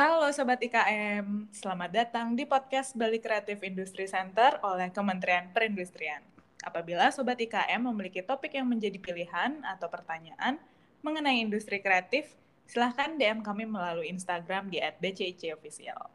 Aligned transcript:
Halo 0.00 0.32
Sobat 0.32 0.64
IKM, 0.64 1.52
selamat 1.52 1.92
datang 1.92 2.32
di 2.32 2.48
podcast 2.48 2.96
Bali 2.96 3.20
Kreatif 3.20 3.60
Industri 3.60 4.08
Center 4.08 4.56
oleh 4.64 4.88
Kementerian 4.88 5.52
Perindustrian. 5.52 6.24
Apabila 6.64 7.12
Sobat 7.12 7.36
IKM 7.36 7.84
memiliki 7.84 8.24
topik 8.24 8.56
yang 8.56 8.64
menjadi 8.64 8.96
pilihan 8.96 9.60
atau 9.60 9.92
pertanyaan 9.92 10.56
mengenai 11.04 11.44
industri 11.44 11.84
kreatif, 11.84 12.32
silahkan 12.64 13.12
DM 13.12 13.44
kami 13.44 13.68
melalui 13.68 14.08
Instagram 14.08 14.72
di 14.72 14.80
@bcicofficial. 14.80 16.08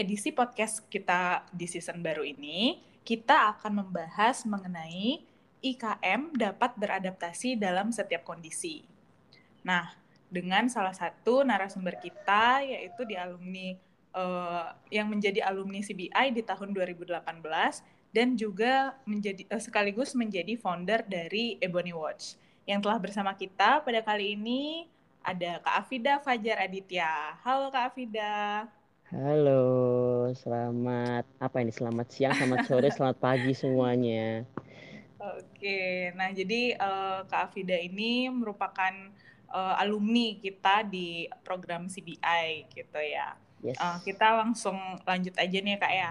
Edisi 0.00 0.32
podcast 0.32 0.88
kita 0.88 1.44
di 1.52 1.68
season 1.68 2.00
baru 2.00 2.24
ini, 2.24 2.80
kita 3.04 3.60
akan 3.60 3.84
membahas 3.84 4.48
mengenai 4.48 5.20
IKM 5.60 6.32
dapat 6.32 6.80
beradaptasi 6.80 7.60
dalam 7.60 7.92
setiap 7.92 8.24
kondisi. 8.24 8.88
Nah, 9.68 10.07
dengan 10.28 10.68
salah 10.68 10.92
satu 10.92 11.40
narasumber 11.44 11.96
kita 12.00 12.60
yaitu 12.64 13.04
di 13.08 13.16
alumni 13.16 13.76
uh, 14.12 14.72
yang 14.92 15.08
menjadi 15.08 15.44
alumni 15.44 15.80
CBI 15.80 16.32
di 16.32 16.44
tahun 16.44 16.72
2018 16.76 17.16
dan 18.12 18.36
juga 18.36 18.96
menjadi 19.04 19.44
uh, 19.52 19.60
sekaligus 19.60 20.12
menjadi 20.16 20.56
founder 20.56 21.04
dari 21.04 21.56
Ebony 21.60 21.92
Watch. 21.92 22.36
Yang 22.68 22.84
telah 22.84 22.98
bersama 23.00 23.32
kita 23.32 23.80
pada 23.80 24.00
kali 24.04 24.36
ini 24.36 24.88
ada 25.24 25.60
Kak 25.64 25.74
Afida 25.84 26.20
Fajar 26.20 26.60
Aditya. 26.60 27.36
Halo 27.44 27.72
Kak 27.72 27.92
Afida. 27.92 28.68
Halo, 29.08 29.64
selamat 30.36 31.24
apa 31.40 31.56
ini? 31.64 31.72
Selamat 31.72 32.12
siang, 32.12 32.36
selamat 32.36 32.68
sore, 32.68 32.92
selamat 32.92 33.16
pagi 33.16 33.56
semuanya. 33.56 34.44
Oke, 35.16 36.12
nah 36.12 36.28
jadi 36.28 36.76
uh, 36.76 37.24
Kak 37.24 37.52
Afida 37.52 37.76
ini 37.80 38.28
merupakan 38.28 38.92
uh, 39.52 39.74
alumni 39.80 40.36
kita 40.38 40.84
di 40.84 41.28
program 41.44 41.88
CBI 41.88 42.68
gitu 42.72 43.00
ya. 43.00 43.36
Yes. 43.64 43.78
Uh, 43.80 43.98
kita 44.06 44.38
langsung 44.38 44.78
lanjut 45.02 45.34
aja 45.34 45.58
nih 45.58 45.78
kak 45.80 45.92
ya. 45.92 46.10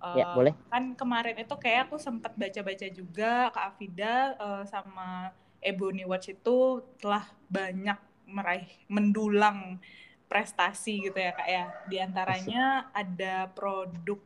Uh, 0.00 0.16
ya 0.16 0.26
boleh. 0.32 0.52
Kan 0.72 0.96
kemarin 0.96 1.36
itu 1.36 1.54
kayak 1.58 1.90
aku 1.90 1.96
sempat 2.00 2.32
baca-baca 2.38 2.86
juga 2.88 3.52
kak 3.52 3.64
Afida 3.76 4.36
uh, 4.40 4.62
sama 4.64 5.32
Ebony 5.60 6.06
Watch 6.06 6.32
itu 6.32 6.84
telah 7.02 7.26
banyak 7.50 7.98
meraih 8.26 8.66
mendulang 8.90 9.78
prestasi 10.26 11.10
gitu 11.10 11.18
ya 11.18 11.32
kak 11.36 11.48
ya. 11.48 11.64
Di 11.86 11.96
antaranya 12.00 12.90
ada 12.94 13.50
produk 13.52 14.18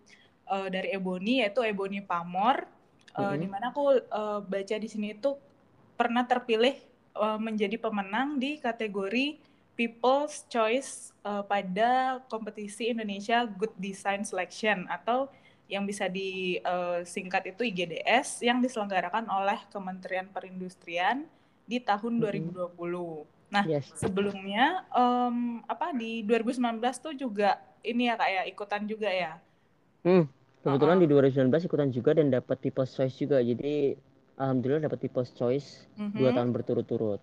uh, 0.49 0.69
dari 0.71 0.95
Ebony 0.95 1.43
yaitu 1.43 1.65
Ebony 1.65 2.05
Pamor. 2.05 2.69
Uh, 3.11 3.19
mm 3.19 3.27
-hmm. 3.27 3.41
Di 3.43 3.47
mana 3.51 3.65
aku 3.75 3.99
uh, 3.99 4.39
baca 4.47 4.77
di 4.79 4.87
sini 4.87 5.19
itu 5.19 5.35
pernah 5.99 6.23
terpilih 6.25 6.90
uh, 7.17 7.39
menjadi 7.41 7.77
pemenang 7.81 8.39
di 8.39 8.59
kategori 8.59 9.39
People's 9.75 10.45
Choice 10.53 11.17
uh, 11.25 11.41
pada 11.41 12.21
kompetisi 12.29 12.93
Indonesia 12.93 13.49
Good 13.49 13.73
Design 13.81 14.29
Selection 14.29 14.85
atau 14.93 15.33
yang 15.71 15.87
bisa 15.87 16.11
disingkat 16.11 17.47
uh, 17.47 17.51
itu 17.55 17.63
IGDS 17.63 18.43
yang 18.43 18.59
diselenggarakan 18.59 19.31
oleh 19.31 19.57
Kementerian 19.71 20.27
Perindustrian 20.29 21.25
di 21.65 21.79
tahun 21.79 22.19
mm 22.19 22.53
-hmm. 22.53 22.77
2020. 22.77 23.55
Nah, 23.55 23.65
yes. 23.67 23.91
sebelumnya 23.99 24.87
um, 24.95 25.63
apa 25.67 25.91
di 25.95 26.23
2019 26.27 26.79
tuh 27.03 27.15
juga 27.15 27.59
ini 27.83 28.07
ya 28.11 28.15
Kak 28.15 28.31
ya 28.31 28.43
ikutan 28.47 28.83
juga 28.87 29.11
ya. 29.11 29.39
Hmm, 30.07 30.27
kebetulan 30.63 30.99
uh 30.99 31.03
-uh. 31.07 31.31
di 31.31 31.31
2019 31.49 31.67
ikutan 31.67 31.89
juga 31.91 32.11
dan 32.19 32.27
dapat 32.31 32.57
People's 32.63 32.95
Choice 32.95 33.17
juga. 33.19 33.43
Jadi 33.43 33.99
alhamdulillah 34.41 34.89
dapat 34.89 34.99
People's 35.05 35.31
Choice 35.37 35.85
mm-hmm. 36.01 36.17
dua 36.17 36.31
tahun 36.33 36.51
berturut-turut. 36.57 37.21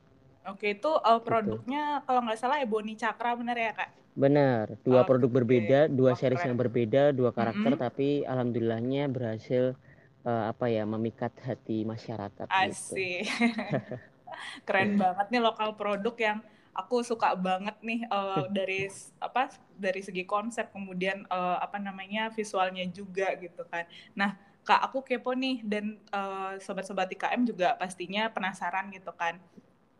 Oke, 0.47 0.79
itu 0.79 0.87
uh, 0.87 1.19
produknya 1.19 1.99
gitu. 1.99 2.05
kalau 2.07 2.21
nggak 2.23 2.39
salah 2.39 2.61
Ebony 2.63 2.95
Cakra 2.95 3.35
benar 3.35 3.57
ya 3.57 3.73
kak? 3.75 3.89
Benar, 4.17 4.79
dua 4.81 5.03
okay. 5.03 5.09
produk 5.13 5.29
berbeda, 5.29 5.79
dua 5.91 6.13
oh, 6.13 6.17
series 6.17 6.41
yang 6.41 6.57
berbeda, 6.57 7.11
dua 7.11 7.35
karakter, 7.35 7.75
mm-hmm. 7.75 7.85
tapi 7.89 8.07
alhamdulillahnya 8.23 9.11
berhasil 9.11 9.75
uh, 10.23 10.43
apa 10.49 10.71
ya 10.71 10.87
memikat 10.87 11.33
hati 11.43 11.83
masyarakat. 11.83 12.47
Asik, 12.47 13.27
gitu. 13.27 13.95
keren 14.67 14.95
banget 15.02 15.27
nih 15.33 15.42
lokal 15.42 15.73
produk 15.75 16.15
yang 16.15 16.37
aku 16.77 17.02
suka 17.02 17.33
banget 17.33 17.73
nih 17.81 18.05
uh, 18.13 18.45
dari 18.58 18.86
apa 19.17 19.49
dari 19.73 20.02
segi 20.05 20.23
konsep 20.30 20.69
kemudian 20.69 21.25
uh, 21.27 21.58
apa 21.58 21.81
namanya 21.81 22.30
visualnya 22.30 22.86
juga 22.87 23.33
gitu 23.42 23.65
kan. 23.65 23.89
Nah 24.13 24.37
Kak, 24.67 24.83
aku 24.92 25.00
kepo 25.00 25.32
nih 25.32 25.64
dan 25.64 25.95
uh, 26.11 26.60
sobat-sobat 26.60 27.08
IKM 27.08 27.48
juga 27.48 27.80
pastinya 27.80 28.28
penasaran 28.28 28.92
gitu 28.92 29.16
kan. 29.16 29.39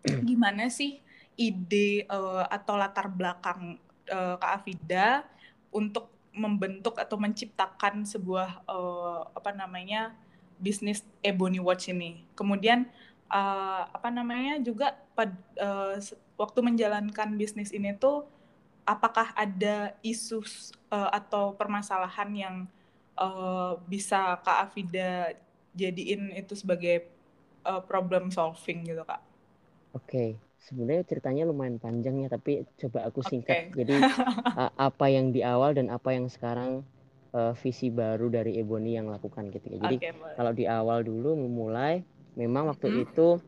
Gimana 0.28 0.68
sih 0.68 1.00
ide 1.40 2.04
uh, 2.12 2.44
atau 2.52 2.76
latar 2.76 3.08
belakang 3.08 3.80
uh, 4.12 4.36
Kak 4.36 4.52
Afida 4.60 5.24
untuk 5.72 6.12
membentuk 6.36 7.00
atau 7.00 7.16
menciptakan 7.16 8.04
sebuah 8.04 8.68
uh, 8.68 9.32
apa 9.32 9.56
namanya 9.56 10.12
bisnis 10.60 11.08
Ebony 11.24 11.64
Watch 11.64 11.88
ini. 11.88 12.28
Kemudian 12.36 12.92
uh, 13.32 13.88
apa 13.88 14.12
namanya 14.12 14.60
juga 14.60 15.00
pad, 15.16 15.32
uh, 15.64 15.96
waktu 16.36 16.60
menjalankan 16.60 17.40
bisnis 17.40 17.72
ini 17.72 17.96
tuh 17.96 18.28
apakah 18.84 19.32
ada 19.32 19.96
isu 20.04 20.44
uh, 20.92 21.10
atau 21.16 21.56
permasalahan 21.56 22.30
yang 22.36 22.56
uh, 23.18 23.82
bisa 23.90 24.38
Kak 24.46 24.70
Afida 24.70 25.34
jadiin 25.78 26.34
itu 26.34 26.54
sebagai 26.58 27.10
uh, 27.66 27.82
problem 27.84 28.30
solving 28.30 28.88
gitu 28.88 29.04
Kak? 29.04 29.22
Oke, 29.98 30.08
okay. 30.08 30.30
sebenarnya 30.62 31.04
ceritanya 31.06 31.44
lumayan 31.50 31.82
panjang 31.82 32.22
ya, 32.24 32.30
tapi 32.30 32.64
coba 32.78 33.10
aku 33.10 33.26
singkat. 33.26 33.74
Okay. 33.74 33.84
Jadi 33.84 33.96
uh, 34.62 34.72
apa 34.78 35.06
yang 35.10 35.34
di 35.34 35.42
awal 35.42 35.74
dan 35.74 35.90
apa 35.90 36.14
yang 36.14 36.30
sekarang 36.30 36.86
uh, 37.34 37.54
visi 37.58 37.90
baru 37.90 38.30
dari 38.30 38.58
Ebony 38.62 38.96
yang 38.96 39.10
lakukan 39.10 39.50
gitu 39.50 39.78
ya. 39.78 39.78
Jadi 39.84 39.98
okay, 40.00 40.14
kalau 40.38 40.54
di 40.54 40.66
awal 40.70 41.02
dulu 41.02 41.34
memulai, 41.36 42.06
memang 42.38 42.70
waktu 42.70 42.94
hmm. 42.94 43.04
itu 43.10 43.42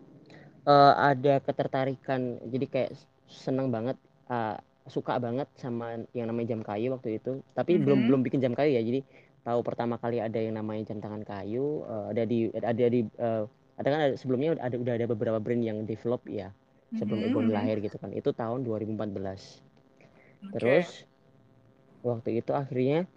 uh, 0.65 0.93
ada 0.97 1.39
ketertarikan, 1.45 2.41
jadi 2.49 2.65
kayak 2.67 2.91
seneng 3.29 3.69
banget. 3.69 3.95
Uh, 4.29 4.57
suka 4.89 5.21
banget 5.21 5.45
sama 5.53 6.01
yang 6.17 6.25
namanya 6.25 6.57
jam 6.57 6.65
kayu 6.65 6.89
waktu 6.89 7.21
itu 7.21 7.45
tapi 7.53 7.77
mm 7.77 7.79
-hmm. 7.79 7.85
belum 7.85 7.99
belum 8.09 8.21
bikin 8.25 8.41
jam 8.41 8.57
kayu 8.57 8.73
ya 8.73 8.81
jadi 8.81 9.05
tahu 9.49 9.65
pertama 9.65 9.97
kali 9.97 10.21
ada 10.21 10.37
yang 10.37 10.61
namanya 10.61 10.93
jam 10.93 11.01
tangan 11.01 11.25
kayu 11.25 11.81
uh, 11.89 12.13
ada 12.13 12.29
di 12.29 12.53
ada 12.53 12.85
di 12.85 13.01
uh, 13.17 13.49
ada 13.81 13.87
kan 13.89 13.99
ada, 14.05 14.13
sebelumnya 14.13 14.53
ada 14.61 14.77
udah 14.77 14.93
ada 14.93 15.09
beberapa 15.09 15.41
brand 15.41 15.65
yang 15.65 15.89
develop 15.89 16.21
ya 16.29 16.53
sebelum 16.93 17.25
mm 17.25 17.33
-hmm. 17.33 17.49
lahir 17.49 17.81
gitu 17.81 17.97
kan 17.97 18.13
itu 18.13 18.29
tahun 18.29 18.61
2014 18.61 18.93
okay. 18.93 20.53
terus 20.53 20.87
waktu 22.05 22.45
itu 22.45 22.51
akhirnya 22.53 23.09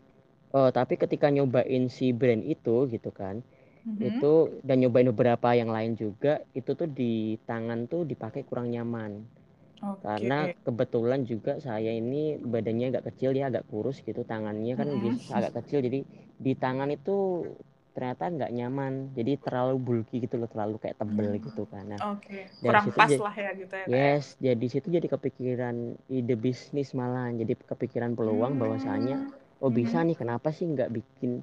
uh, 0.56 0.70
tapi 0.72 0.96
ketika 0.96 1.28
nyobain 1.28 1.88
si 1.88 2.12
brand 2.12 2.44
itu 2.44 2.88
gitu 2.88 3.10
kan 3.12 3.40
mm-hmm. 3.84 4.00
itu 4.02 4.32
dan 4.62 4.80
nyobain 4.82 5.08
beberapa 5.10 5.52
yang 5.56 5.70
lain 5.70 5.96
juga 5.96 6.42
itu 6.56 6.72
tuh 6.72 6.88
di 6.88 7.36
tangan 7.44 7.88
tuh 7.88 8.04
dipakai 8.04 8.44
kurang 8.44 8.70
nyaman 8.70 9.24
Okay. 9.82 10.06
Karena 10.06 10.38
kebetulan 10.62 11.26
juga 11.26 11.58
saya 11.58 11.90
ini 11.90 12.38
badannya 12.38 12.94
agak 12.94 13.10
kecil 13.10 13.34
ya, 13.34 13.50
agak 13.50 13.66
kurus 13.66 13.98
gitu, 13.98 14.22
tangannya 14.22 14.78
kan 14.78 14.86
mm-hmm. 14.86 15.02
bisa 15.10 15.42
agak 15.42 15.58
kecil, 15.58 15.82
jadi 15.82 16.06
di 16.38 16.52
tangan 16.54 16.86
itu 16.94 17.42
ternyata 17.92 18.30
nggak 18.30 18.52
nyaman, 18.54 19.10
jadi 19.12 19.42
terlalu 19.42 19.76
bulky 19.82 20.22
gitu 20.22 20.38
loh, 20.38 20.46
terlalu 20.46 20.78
kayak 20.78 21.02
tebel 21.02 21.34
gitu 21.42 21.66
kan. 21.66 21.84
Nah, 21.90 21.98
okay. 22.14 22.46
kurang 22.62 22.94
pas 22.94 23.10
lah 23.10 23.34
ya 23.34 23.50
gitu 23.58 23.74
ya. 23.74 23.86
Yes, 23.90 24.38
ya. 24.38 24.54
jadi 24.54 24.66
situ 24.70 24.86
jadi 24.86 25.06
kepikiran 25.10 25.98
ide 26.06 26.34
bisnis 26.38 26.94
malah, 26.94 27.34
jadi 27.34 27.52
kepikiran 27.58 28.14
peluang 28.14 28.54
hmm. 28.54 28.62
bahwasanya 28.62 29.16
oh 29.58 29.70
bisa 29.74 29.98
hmm. 29.98 30.14
nih 30.14 30.16
kenapa 30.16 30.54
sih 30.54 30.70
nggak 30.70 30.94
bikin 30.94 31.42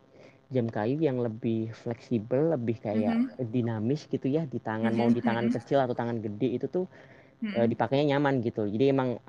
jam 0.50 0.66
kayu 0.72 0.98
yang 0.98 1.22
lebih 1.22 1.76
fleksibel, 1.76 2.56
lebih 2.56 2.82
kayak 2.82 3.36
hmm. 3.36 3.52
dinamis 3.52 4.10
gitu 4.10 4.26
ya 4.26 4.48
di 4.48 4.58
tangan 4.58 4.96
hmm. 4.96 5.00
mau 5.04 5.12
di 5.12 5.22
tangan 5.22 5.52
kecil 5.54 5.84
atau 5.84 5.94
tangan 5.94 6.18
gede 6.24 6.56
itu 6.56 6.66
tuh 6.66 6.90
hmm. 7.44 7.56
uh, 7.56 7.68
dipakainya 7.68 8.16
nyaman 8.18 8.44
gitu 8.44 8.68
jadi 8.68 8.92
emang 8.96 9.20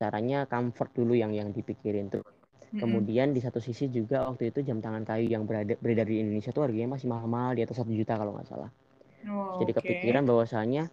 caranya 0.00 0.48
comfort 0.48 0.90
dulu 0.96 1.12
yang 1.12 1.32
yang 1.36 1.52
dipikirin 1.52 2.08
tuh 2.08 2.24
hmm. 2.24 2.80
kemudian 2.80 3.36
di 3.36 3.40
satu 3.44 3.60
sisi 3.60 3.92
juga 3.92 4.24
waktu 4.28 4.52
itu 4.52 4.64
jam 4.64 4.80
tangan 4.80 5.04
kayu 5.04 5.28
yang 5.28 5.44
berada 5.44 5.76
beredar 5.80 6.08
di 6.08 6.24
Indonesia 6.24 6.50
tuh 6.50 6.68
harganya 6.68 6.96
masih 6.96 7.06
mahal-mahal 7.08 7.56
di 7.56 7.62
atas 7.64 7.78
satu 7.80 7.92
juta 7.92 8.16
kalau 8.16 8.32
nggak 8.36 8.48
salah 8.48 8.70
oh, 9.28 9.60
jadi 9.60 9.72
okay. 9.76 9.80
kepikiran 9.84 10.24
bahwasanya 10.24 10.88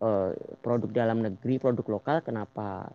uh, 0.00 0.32
produk 0.64 0.90
dalam 0.90 1.20
negeri 1.20 1.60
produk 1.60 1.86
lokal 2.00 2.24
kenapa 2.24 2.90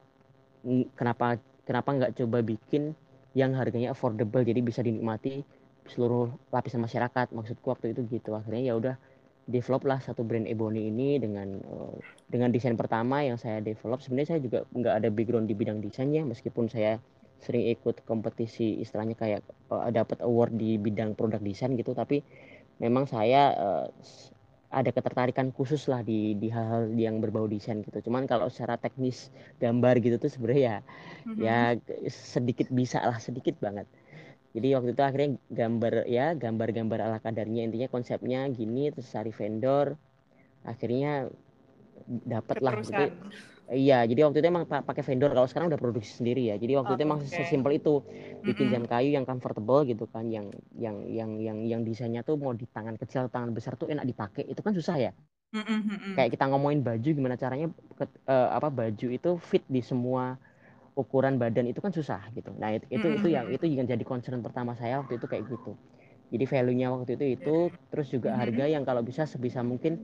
kenapa 0.98 1.40
kenapa 1.64 1.90
nggak 1.94 2.14
coba 2.18 2.42
bikin 2.42 2.98
yang 3.38 3.54
harganya 3.54 3.94
affordable 3.94 4.42
jadi 4.42 4.60
bisa 4.60 4.82
dinikmati 4.82 5.46
seluruh 5.90 6.30
lapisan 6.54 6.82
masyarakat 6.82 7.34
maksudku 7.34 7.70
waktu 7.70 7.94
itu 7.94 8.06
gitu 8.10 8.34
akhirnya 8.34 8.62
ya 8.62 8.74
udah 8.78 8.96
develop 9.50 9.82
lah 9.90 9.98
satu 9.98 10.22
brand 10.22 10.46
Ebony 10.46 10.94
ini 10.94 11.18
dengan 11.18 11.58
uh, 11.66 11.98
dengan 12.30 12.54
desain 12.54 12.78
pertama 12.78 13.26
yang 13.26 13.36
saya 13.36 13.60
develop 13.60 14.00
sebenarnya 14.00 14.38
saya 14.38 14.42
juga 14.46 14.64
nggak 14.78 14.94
ada 15.04 15.10
background 15.10 15.50
di 15.50 15.58
bidang 15.58 15.82
desainnya 15.82 16.22
meskipun 16.22 16.70
saya 16.70 17.02
sering 17.42 17.66
ikut 17.72 18.06
kompetisi 18.06 18.78
istilahnya 18.78 19.18
kayak 19.18 19.42
uh, 19.74 19.90
dapat 19.90 20.22
award 20.22 20.54
di 20.54 20.78
bidang 20.78 21.18
produk 21.18 21.42
desain 21.42 21.74
gitu 21.74 21.98
tapi 21.98 22.22
memang 22.78 23.10
saya 23.10 23.52
uh, 23.58 23.88
ada 24.70 24.94
ketertarikan 24.94 25.50
khusus 25.50 25.90
lah 25.90 26.06
di 26.06 26.38
di 26.38 26.54
hal-hal 26.54 26.94
yang 26.94 27.18
berbau 27.18 27.50
desain 27.50 27.82
gitu. 27.82 28.06
Cuman 28.06 28.30
kalau 28.30 28.54
secara 28.54 28.78
teknis 28.78 29.34
gambar 29.58 29.98
gitu 29.98 30.22
tuh 30.22 30.30
sebenarnya 30.30 30.62
ya 30.62 30.78
mm-hmm. 31.26 31.42
ya 31.42 31.58
sedikit 32.14 32.70
bisa 32.70 33.02
lah 33.02 33.18
sedikit 33.18 33.58
banget. 33.58 33.90
Jadi 34.50 34.68
waktu 34.74 34.90
itu 34.98 35.04
akhirnya 35.06 35.30
gambar 35.54 35.94
ya 36.10 36.34
gambar-gambar 36.34 37.00
ala 37.06 37.18
kadarnya 37.22 37.70
intinya 37.70 37.86
konsepnya 37.86 38.50
gini 38.50 38.90
terus 38.90 39.06
cari 39.14 39.30
vendor 39.30 39.94
akhirnya 40.66 41.30
dapatlah 42.10 42.82
gitu 42.82 43.14
Iya, 43.70 44.02
jadi 44.10 44.26
waktu 44.26 44.42
itu 44.42 44.50
emang 44.50 44.66
pakai 44.66 45.06
vendor. 45.06 45.30
Kalau 45.30 45.46
sekarang 45.46 45.70
udah 45.70 45.78
produksi 45.78 46.18
sendiri 46.18 46.50
ya. 46.50 46.58
Jadi 46.58 46.74
waktu 46.74 46.90
oh, 46.90 46.96
itu 46.98 47.04
emang 47.06 47.22
okay. 47.22 47.46
sesimpel 47.46 47.78
itu 47.78 48.02
bikin 48.42 48.66
mm 48.66 48.74
-hmm. 48.74 48.74
jam 48.74 48.84
kayu 48.90 49.10
yang 49.14 49.26
comfortable 49.30 49.86
gitu 49.86 50.10
kan, 50.10 50.26
yang 50.26 50.50
yang 50.74 51.06
yang 51.06 51.38
yang 51.38 51.58
yang 51.62 51.82
desainnya 51.86 52.26
tuh 52.26 52.34
mau 52.42 52.50
di 52.58 52.66
tangan 52.66 52.98
kecil, 52.98 53.30
tangan 53.30 53.54
besar 53.54 53.78
tuh 53.78 53.86
enak 53.86 54.10
dipakai. 54.10 54.50
Itu 54.50 54.66
kan 54.66 54.74
susah 54.74 54.98
ya. 54.98 55.12
Mm 55.54 55.62
-hmm. 55.62 56.14
Kayak 56.18 56.30
kita 56.34 56.50
ngomongin 56.50 56.82
baju 56.82 57.10
gimana 57.14 57.38
caranya 57.38 57.70
ke, 57.94 58.06
uh, 58.26 58.50
apa 58.58 58.74
baju 58.74 59.08
itu 59.14 59.32
fit 59.38 59.62
di 59.70 59.86
semua 59.86 60.42
ukuran 61.00 61.40
badan 61.40 61.72
itu 61.72 61.80
kan 61.80 61.96
susah 61.96 62.20
gitu. 62.36 62.52
Nah 62.60 62.76
itu 62.76 62.86
itu, 62.92 63.00
mm 63.00 63.08
-hmm. 63.08 63.20
itu 63.24 63.28
yang 63.32 63.46
itu 63.48 63.66
yang 63.72 63.88
jadi 63.88 64.04
concern 64.04 64.44
pertama 64.44 64.76
saya 64.76 65.00
waktu 65.00 65.16
itu 65.16 65.26
kayak 65.32 65.48
gitu. 65.48 65.80
Jadi 66.30 66.46
value-nya 66.46 66.88
waktu 66.94 67.18
itu 67.18 67.26
itu, 67.42 67.56
terus 67.90 68.08
juga 68.14 68.38
harga 68.38 68.70
yang 68.70 68.86
kalau 68.86 69.02
bisa 69.02 69.26
sebisa 69.26 69.66
mungkin 69.66 69.98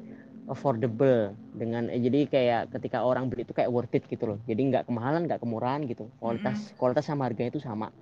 affordable 0.50 1.34
dengan 1.54 1.90
eh, 1.90 2.02
jadi 2.02 2.26
kayak 2.30 2.62
ketika 2.74 3.02
orang 3.06 3.30
beli 3.30 3.46
itu 3.46 3.54
kayak 3.54 3.70
worth 3.70 3.94
it 3.94 4.06
gitu 4.10 4.34
loh. 4.34 4.40
Jadi 4.50 4.74
nggak 4.74 4.90
kemahalan 4.90 5.30
nggak 5.30 5.42
kemurahan 5.42 5.86
gitu. 5.86 6.10
Kualitas 6.18 6.74
kualitas 6.82 7.06
sama 7.06 7.30
harganya 7.30 7.54
itu 7.54 7.62
sama. 7.62 7.94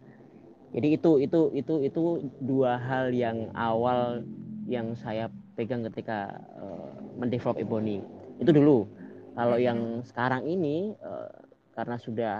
Jadi 0.72 0.95
itu 0.95 1.12
itu 1.19 1.51
itu 1.51 1.74
itu 1.84 2.04
dua 2.40 2.80
hal 2.80 3.12
yang 3.12 3.51
awal 3.54 4.24
yang 4.68 4.95
saya 4.95 5.28
pegang 5.60 5.84
ketika 5.92 6.40
uh, 6.56 6.95
mendevelop 7.19 7.60
Ebony. 7.60 8.00
Itu 8.40 8.56
dulu. 8.56 8.88
Kalau 9.34 9.57
yang 9.57 10.06
sekarang 10.07 10.45
ini 10.48 10.95
uh, 11.01 11.30
karena 11.74 11.98
sudah 11.98 12.36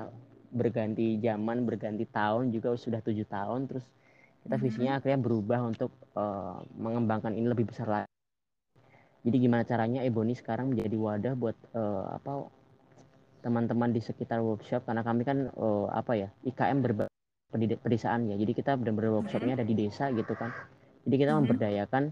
berganti 0.54 1.18
zaman 1.18 1.66
berganti 1.66 2.06
tahun 2.06 2.54
juga 2.54 2.78
sudah 2.78 3.02
tujuh 3.02 3.26
tahun 3.26 3.66
terus 3.66 3.86
kita 4.44 4.56
visinya 4.60 5.00
akhirnya 5.00 5.20
berubah 5.24 5.60
untuk 5.66 5.92
uh, 6.20 6.60
mengembangkan 6.76 7.32
ini 7.32 7.48
lebih 7.48 7.72
besar 7.72 7.88
lagi. 7.88 8.12
Jadi 9.24 9.38
gimana 9.40 9.64
caranya 9.64 10.04
Ebony 10.04 10.36
sekarang 10.36 10.76
menjadi 10.76 11.00
wadah 11.00 11.34
buat 11.40 11.56
uh, 11.72 12.20
apa 12.20 12.52
teman-teman 13.40 13.96
di 13.96 14.04
sekitar 14.04 14.44
workshop? 14.44 14.84
Karena 14.84 15.00
kami 15.00 15.24
kan 15.24 15.48
uh, 15.56 15.88
apa 15.96 16.20
ya 16.20 16.30
IKM 16.44 16.84
berbagai 16.84 17.80
pedesaan 17.80 18.28
ya. 18.28 18.36
Jadi 18.36 18.52
kita 18.52 18.76
benar-benar 18.76 19.24
workshopnya 19.24 19.56
ada 19.56 19.64
di 19.64 19.80
desa 19.80 20.12
gitu 20.12 20.36
kan. 20.36 20.52
Jadi 21.08 21.16
kita 21.24 21.40
memberdayakan 21.40 22.12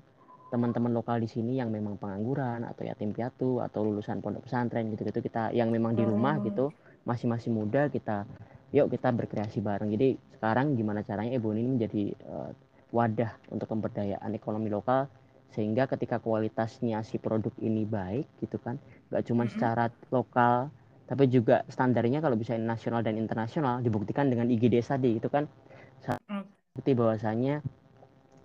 teman-teman 0.52 0.92
lokal 0.96 1.20
di 1.20 1.28
sini 1.28 1.60
yang 1.60 1.68
memang 1.68 2.00
pengangguran 2.00 2.64
atau 2.64 2.84
yatim 2.84 3.12
piatu 3.12 3.64
atau 3.64 3.88
lulusan 3.88 4.20
pondok 4.20 4.48
pesantren 4.48 4.88
gitu-gitu 4.92 5.24
kita 5.24 5.52
yang 5.56 5.72
memang 5.72 5.96
di 5.96 6.04
rumah 6.04 6.40
oh. 6.40 6.72
Gitu 7.02 7.10
masih-masih 7.10 7.50
muda 7.50 7.90
kita 7.90 8.30
yuk 8.72 8.88
kita 8.94 9.12
berkreasi 9.12 9.60
bareng. 9.60 9.92
Jadi 9.92 10.16
sekarang 10.38 10.78
gimana 10.78 11.02
caranya 11.04 11.36
Ebony 11.36 11.66
ini 11.66 11.70
menjadi 11.76 12.04
uh, 12.30 12.52
wadah 12.94 13.32
untuk 13.52 13.68
pemberdayaan 13.68 14.32
ekonomi 14.38 14.70
lokal 14.70 15.10
sehingga 15.52 15.84
ketika 15.90 16.24
kualitasnya 16.24 17.04
si 17.04 17.20
produk 17.20 17.52
ini 17.60 17.84
baik 17.84 18.24
gitu 18.40 18.56
kan 18.56 18.80
nggak 19.12 19.24
cuma 19.28 19.44
secara 19.52 19.92
lokal 20.08 20.72
tapi 21.12 21.28
juga 21.28 21.68
standarnya 21.68 22.24
kalau 22.24 22.40
bisa 22.40 22.56
nasional 22.56 23.04
dan 23.04 23.20
internasional 23.20 23.84
dibuktikan 23.84 24.32
dengan 24.32 24.48
IGD 24.48 24.80
tadi 24.80 25.20
itu 25.20 25.28
kan. 25.28 25.44
Bukti 26.72 26.96
bahwasanya 26.96 27.60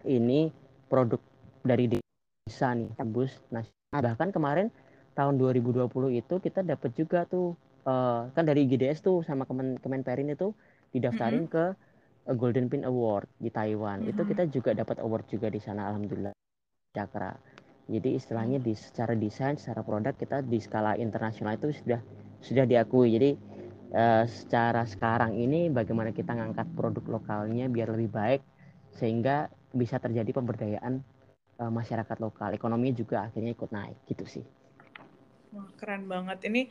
ini 0.02 0.50
produk 0.90 1.22
dari 1.62 1.86
desa 1.86 2.74
nih 2.74 2.90
tembus 2.98 3.38
nasional. 3.54 4.02
Bahkan 4.02 4.34
kemarin 4.34 4.74
tahun 5.14 5.38
2020 5.38 5.86
itu 6.18 6.34
kita 6.42 6.66
dapat 6.66 6.90
juga 6.98 7.22
tuh 7.22 7.54
uh, 7.86 8.28
kan 8.34 8.44
dari 8.44 8.66
IGDS 8.66 9.00
tuh 9.00 9.22
sama 9.22 9.46
Kemen 9.46 9.78
Kemenperin 9.80 10.34
itu 10.34 10.52
didaftarin 10.90 11.46
mm-hmm. 11.46 11.54
ke 12.26 12.34
Golden 12.34 12.66
Pin 12.66 12.82
Award 12.82 13.30
di 13.38 13.48
Taiwan 13.54 14.02
mm-hmm. 14.02 14.12
itu 14.12 14.22
kita 14.26 14.42
juga 14.50 14.70
dapat 14.74 14.98
award 14.98 15.30
juga 15.30 15.46
di 15.46 15.62
sana 15.62 15.88
alhamdulillah 15.88 16.34
cakra. 16.96 17.36
Jadi 17.86 18.18
istilahnya 18.18 18.58
di 18.58 18.72
secara 18.72 19.12
desain, 19.14 19.60
secara 19.60 19.84
produk 19.84 20.16
kita 20.16 20.42
di 20.42 20.58
skala 20.58 20.96
internasional 20.96 21.54
itu 21.54 21.70
sudah 21.70 22.00
sudah 22.40 22.64
diakui. 22.66 23.14
Jadi 23.14 23.30
uh, 23.92 24.24
secara 24.26 24.82
sekarang 24.88 25.36
ini 25.36 25.68
bagaimana 25.70 26.10
kita 26.10 26.34
ngangkat 26.34 26.66
produk 26.74 27.04
lokalnya 27.20 27.68
biar 27.68 27.92
lebih 27.94 28.10
baik 28.10 28.42
sehingga 28.96 29.52
bisa 29.70 30.00
terjadi 30.02 30.34
pemberdayaan 30.34 31.04
uh, 31.62 31.70
masyarakat 31.70 32.18
lokal. 32.18 32.56
Ekonominya 32.56 32.96
juga 32.96 33.16
akhirnya 33.28 33.54
ikut 33.54 33.70
naik 33.70 34.02
gitu 34.10 34.24
sih. 34.26 34.44
Wah, 35.54 35.68
keren 35.78 36.10
banget. 36.10 36.38
Ini 36.48 36.62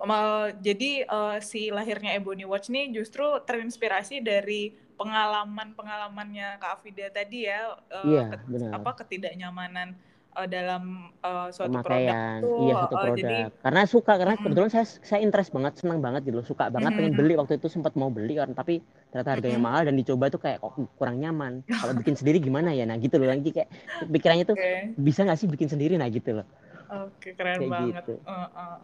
uh, 0.00 0.48
jadi 0.58 1.06
uh, 1.06 1.38
si 1.38 1.68
lahirnya 1.68 2.16
Ebony 2.16 2.48
Watch 2.48 2.72
ini 2.72 2.90
justru 2.90 3.24
terinspirasi 3.44 4.24
dari 4.24 4.72
pengalaman-pengalamannya 4.96 6.62
Kak 6.62 6.80
Afida 6.80 7.10
tadi 7.10 7.50
ya, 7.50 7.74
uh, 7.74 8.06
iya, 8.06 8.22
ket, 8.30 8.40
benar. 8.46 8.70
apa 8.78 8.90
ketidaknyamanan 9.02 9.98
uh, 10.36 10.48
dalam 10.48 11.10
uh, 11.24 11.48
suatu 11.50 11.80
Pemakaian. 11.80 12.38
produk 12.40 12.44
tuh, 12.44 12.56
iya 12.62 12.74
satu 12.76 12.94
produk. 12.94 13.12
Uh, 13.12 13.18
jadi, 13.18 13.36
karena 13.66 13.82
suka 13.88 14.12
karena 14.14 14.34
mm, 14.36 14.42
kebetulan 14.46 14.70
saya 14.70 14.86
saya 15.02 15.20
interest 15.24 15.50
banget, 15.50 15.72
senang 15.80 15.98
banget 15.98 16.20
gitu 16.28 16.36
loh, 16.38 16.46
suka 16.46 16.64
banget 16.70 16.92
mm, 16.92 16.98
pengen 16.98 17.14
beli 17.18 17.34
waktu 17.34 17.52
itu 17.58 17.66
sempat 17.66 17.92
mau 17.98 18.08
beli 18.12 18.38
kan, 18.38 18.50
tapi 18.54 18.78
ternyata 19.10 19.30
harganya 19.34 19.58
mm, 19.58 19.66
mahal 19.66 19.82
dan 19.88 19.94
dicoba 19.98 20.24
tuh 20.30 20.40
kayak 20.40 20.58
kok 20.62 20.72
kurang 20.96 21.16
nyaman. 21.18 21.66
Kalau 21.66 21.92
bikin 22.00 22.14
sendiri 22.14 22.38
gimana 22.38 22.70
ya? 22.70 22.84
Nah 22.86 22.96
gitu 23.00 23.16
loh, 23.18 23.28
lagi 23.32 23.50
kayak 23.50 23.68
pikirannya 24.06 24.44
tuh 24.46 24.56
okay. 24.56 24.92
bisa 24.96 25.26
nggak 25.26 25.38
sih 25.38 25.48
bikin 25.50 25.68
sendiri 25.72 25.98
nah 25.98 26.08
gitu 26.08 26.42
loh. 26.42 26.46
Oke, 26.92 27.32
keren 27.32 27.64
Kayak 27.64 27.72
banget. 27.72 28.04
Gitu. 28.04 28.14
Uh, 28.28 28.44
uh. 28.52 28.76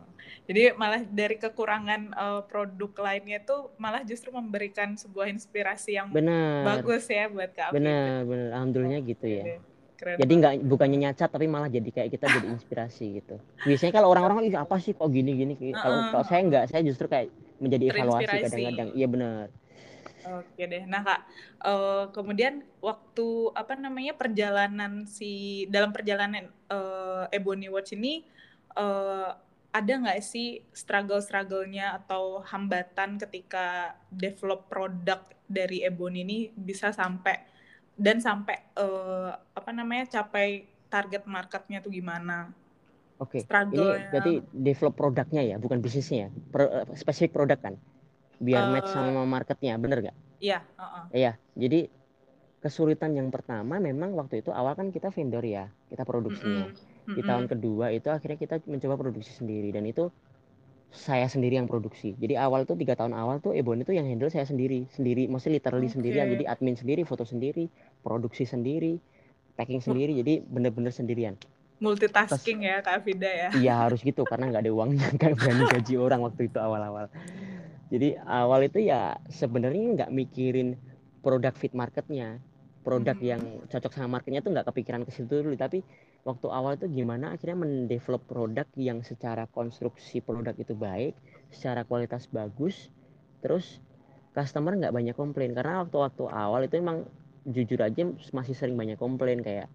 Jadi 0.48 0.62
malah 0.80 1.00
dari 1.04 1.36
kekurangan 1.36 2.02
uh, 2.16 2.40
produk 2.48 2.92
lainnya 3.04 3.38
tuh 3.44 3.68
malah 3.76 4.00
justru 4.00 4.32
memberikan 4.32 4.96
sebuah 4.96 5.28
inspirasi 5.28 6.00
yang 6.00 6.08
bener. 6.08 6.64
bagus 6.64 7.04
ya 7.04 7.28
buat 7.28 7.52
Kak 7.52 7.76
Benar, 7.76 8.24
benar. 8.24 8.48
Alhamdulillah 8.56 9.00
oh, 9.04 9.08
gitu 9.12 9.26
ya. 9.28 9.44
Keren 9.98 10.16
jadi 10.24 10.32
nggak 10.40 10.54
bukannya 10.64 10.98
nyacat 11.10 11.28
tapi 11.28 11.50
malah 11.50 11.68
jadi 11.68 11.90
kayak 11.90 12.08
kita 12.16 12.26
jadi 12.32 12.48
inspirasi 12.54 13.18
gitu. 13.20 13.36
Biasanya 13.66 13.92
kalau 13.98 14.08
orang-orang 14.14 14.46
apa 14.56 14.76
sih 14.80 14.96
kok 14.96 15.10
gini 15.12 15.36
gini. 15.36 15.54
Uh, 15.58 15.74
kalau 15.76 15.98
kalau 16.14 16.24
saya 16.24 16.40
nggak, 16.48 16.64
saya 16.72 16.80
justru 16.86 17.10
kayak 17.12 17.28
menjadi 17.60 17.92
evaluasi 17.92 18.24
kadang-kadang. 18.48 18.88
Iya 18.96 19.06
benar. 19.10 19.44
Oke 20.28 20.68
deh. 20.68 20.84
Nah 20.84 21.00
kak, 21.00 21.20
uh, 21.64 22.04
kemudian 22.12 22.60
waktu 22.84 23.28
apa 23.56 23.72
namanya 23.78 24.12
perjalanan 24.12 25.08
si 25.08 25.64
dalam 25.72 25.88
perjalanan 25.94 26.52
uh, 26.68 27.24
Ebony 27.32 27.72
Watch 27.72 27.96
ini 27.96 28.28
uh, 28.76 29.32
ada 29.72 29.92
nggak 30.00 30.20
sih 30.24 30.64
struggle-strugglenya 30.72 32.02
atau 32.04 32.40
hambatan 32.44 33.20
ketika 33.20 33.96
develop 34.12 34.68
produk 34.68 35.24
dari 35.48 35.84
Ebony 35.84 36.24
ini 36.24 36.38
bisa 36.52 36.92
sampai 36.92 37.36
dan 37.98 38.20
sampai 38.20 38.56
uh, 38.78 39.32
apa 39.32 39.70
namanya 39.74 40.20
capai 40.20 40.68
target 40.88 41.24
marketnya 41.24 41.80
tuh 41.80 41.92
gimana? 41.92 42.52
Oke, 43.18 43.42
okay. 43.42 43.66
ini 43.74 43.86
berarti 44.14 44.34
develop 44.54 44.94
produknya 44.94 45.42
ya, 45.42 45.56
bukan 45.58 45.82
bisnisnya 45.82 46.26
ya, 46.26 46.28
Pro, 46.54 46.70
spesifik 46.94 47.34
produk 47.34 47.58
kan? 47.58 47.74
Biar 48.38 48.70
uh, 48.70 48.70
match 48.74 48.90
sama 48.90 49.22
marketnya 49.26 49.74
bener 49.78 50.10
gak? 50.10 50.16
Iya. 50.38 50.62
Uh 50.78 50.82
-uh. 50.82 51.04
Iya. 51.10 51.32
Jadi 51.58 51.90
kesulitan 52.58 53.14
yang 53.14 53.30
pertama 53.30 53.78
memang 53.78 54.18
waktu 54.18 54.42
itu 54.42 54.50
awal 54.50 54.74
kan 54.74 54.90
kita 54.90 55.14
vendor 55.14 55.42
ya 55.46 55.70
kita 55.90 56.02
produksinya. 56.02 56.70
Mm 56.70 56.74
-mm. 56.74 57.14
Di 57.14 57.22
tahun 57.22 57.44
kedua 57.46 57.94
itu 57.94 58.10
akhirnya 58.10 58.38
kita 58.38 58.56
mencoba 58.66 58.98
produksi 58.98 59.30
sendiri 59.30 59.70
dan 59.70 59.86
itu 59.86 60.10
saya 60.88 61.28
sendiri 61.28 61.60
yang 61.60 61.68
produksi. 61.68 62.16
Jadi 62.16 62.34
awal 62.34 62.64
tuh 62.64 62.74
tiga 62.74 62.96
tahun 62.96 63.12
awal 63.12 63.44
tuh 63.44 63.52
Ebon 63.52 63.84
itu 63.84 63.92
yang 63.92 64.08
handle 64.08 64.32
saya 64.32 64.48
sendiri, 64.48 64.88
sendiri, 64.96 65.28
maksudnya 65.28 65.60
literally 65.60 65.86
okay. 65.86 65.94
sendirian. 66.00 66.26
Jadi 66.32 66.44
admin 66.48 66.76
sendiri, 66.80 67.02
foto 67.04 67.28
sendiri, 67.28 67.68
produksi 68.00 68.48
sendiri, 68.48 68.96
packing 69.54 69.84
sendiri. 69.84 70.16
Jadi 70.16 70.40
bener-bener 70.48 70.88
sendirian. 70.88 71.36
Multitasking 71.78 72.64
Terus, 72.64 72.72
ya 72.72 72.76
Kak 72.82 72.98
Vida 73.04 73.30
ya. 73.30 73.48
Iya 73.54 73.74
harus 73.86 74.00
gitu 74.00 74.24
karena 74.24 74.50
nggak 74.50 74.64
ada 74.64 74.72
uangnya, 74.72 75.06
nggak 75.20 75.32
berani 75.36 75.64
gaji 75.76 75.94
orang 76.00 76.20
waktu 76.24 76.48
itu 76.48 76.58
awal-awal 76.58 77.06
jadi 77.88 78.20
awal 78.28 78.68
itu 78.68 78.84
ya 78.84 79.16
sebenarnya 79.32 79.96
nggak 79.96 80.10
mikirin 80.12 80.76
produk 81.24 81.52
fit 81.56 81.72
marketnya. 81.72 82.40
Produk 82.84 83.16
hmm. 83.16 83.26
yang 83.26 83.42
cocok 83.68 83.92
sama 83.92 84.20
marketnya 84.20 84.40
tuh 84.40 84.52
nggak 84.52 84.68
kepikiran 84.68 85.04
ke 85.08 85.10
situ 85.12 85.40
dulu. 85.44 85.56
Tapi 85.56 85.80
waktu 86.24 86.46
awal 86.52 86.76
itu 86.76 86.88
gimana? 86.88 87.32
Akhirnya 87.32 87.64
mendevelop 87.64 88.24
produk 88.28 88.68
yang 88.76 89.00
secara 89.00 89.48
konstruksi 89.48 90.20
produk 90.20 90.52
itu 90.56 90.76
baik 90.76 91.16
secara 91.48 91.88
kualitas 91.88 92.28
bagus 92.28 92.92
terus 93.40 93.80
customer 94.36 94.76
nggak 94.76 94.92
banyak 94.92 95.16
komplain. 95.16 95.56
Karena 95.56 95.84
waktu-waktu 95.84 96.24
awal 96.28 96.68
itu 96.68 96.76
emang 96.80 97.08
jujur 97.48 97.80
aja 97.80 98.04
masih 98.36 98.52
sering 98.52 98.76
banyak 98.76 99.00
komplain 99.00 99.40
kayak 99.40 99.72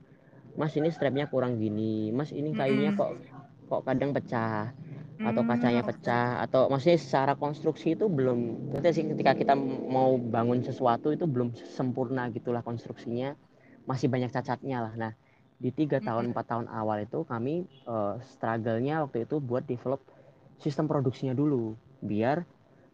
mas 0.54 0.78
ini 0.78 0.94
strapnya 0.94 1.26
kurang 1.26 1.58
gini. 1.58 2.14
Mas 2.14 2.30
ini 2.30 2.54
kayunya 2.54 2.94
kok 2.94 3.18
kok 3.74 3.82
kadang 3.90 4.14
pecah 4.14 4.70
atau 5.22 5.46
kacanya 5.46 5.86
hmm. 5.86 5.90
pecah 5.94 6.30
atau 6.42 6.72
maksudnya 6.74 6.98
secara 6.98 7.34
konstruksi 7.38 7.94
itu 7.94 8.10
belum 8.10 8.72
berarti 8.74 8.90
sih 8.98 9.06
ketika 9.06 9.38
kita 9.38 9.54
mau 9.88 10.18
bangun 10.18 10.66
sesuatu 10.66 11.14
itu 11.14 11.30
belum 11.30 11.54
sempurna 11.54 12.30
gitulah 12.34 12.66
konstruksinya. 12.66 13.38
Masih 13.84 14.08
banyak 14.08 14.32
cacatnya 14.32 14.90
lah. 14.90 14.94
Nah 14.96 15.12
di 15.60 15.70
tiga 15.70 16.02
tahun 16.02 16.34
empat 16.34 16.46
tahun 16.50 16.68
awal 16.72 17.06
itu 17.06 17.24
kami 17.28 17.68
uh, 17.86 18.18
struggle-nya 18.36 19.06
waktu 19.06 19.30
itu 19.30 19.38
buat 19.38 19.64
develop 19.68 20.02
sistem 20.58 20.90
produksinya 20.90 21.38
dulu. 21.38 21.78
Biar 22.04 22.44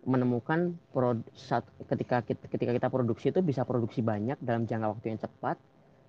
menemukan 0.03 0.79
prod, 0.95 1.23
saat, 1.35 1.67
ketika 1.91 2.23
ketika 2.23 2.71
kita 2.71 2.87
produksi 2.87 3.31
itu 3.31 3.39
bisa 3.43 3.63
produksi 3.63 3.99
banyak 4.03 4.39
dalam 4.43 4.67
jangka 4.67 4.87
waktu 4.97 5.15
yang 5.15 5.19
cepat. 5.21 5.55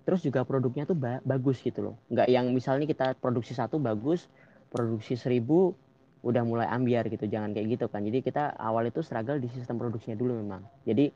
Terus 0.01 0.25
juga 0.25 0.43
produknya 0.49 0.89
tuh 0.89 0.97
ba 0.97 1.21
bagus 1.23 1.61
gitu 1.63 1.93
loh. 1.93 1.97
Nggak 2.11 2.27
yang 2.33 2.51
misalnya 2.51 2.89
kita 2.89 3.15
produksi 3.21 3.55
satu 3.55 3.77
bagus 3.79 4.27
produksi 4.73 5.19
seribu 5.19 5.77
udah 6.21 6.43
mulai 6.45 6.69
ambiar 6.69 7.09
gitu 7.09 7.25
jangan 7.25 7.57
kayak 7.57 7.81
gitu 7.81 7.87
kan. 7.89 8.05
Jadi 8.05 8.21
kita 8.21 8.53
awal 8.61 8.93
itu 8.93 9.01
struggle 9.01 9.41
di 9.41 9.49
sistem 9.49 9.81
produksinya 9.81 10.17
dulu 10.17 10.37
memang. 10.37 10.63
Jadi 10.85 11.09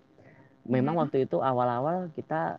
memang 0.64 0.96
hmm. 0.96 1.02
waktu 1.04 1.16
itu 1.28 1.44
awal-awal 1.44 2.08
kita 2.16 2.56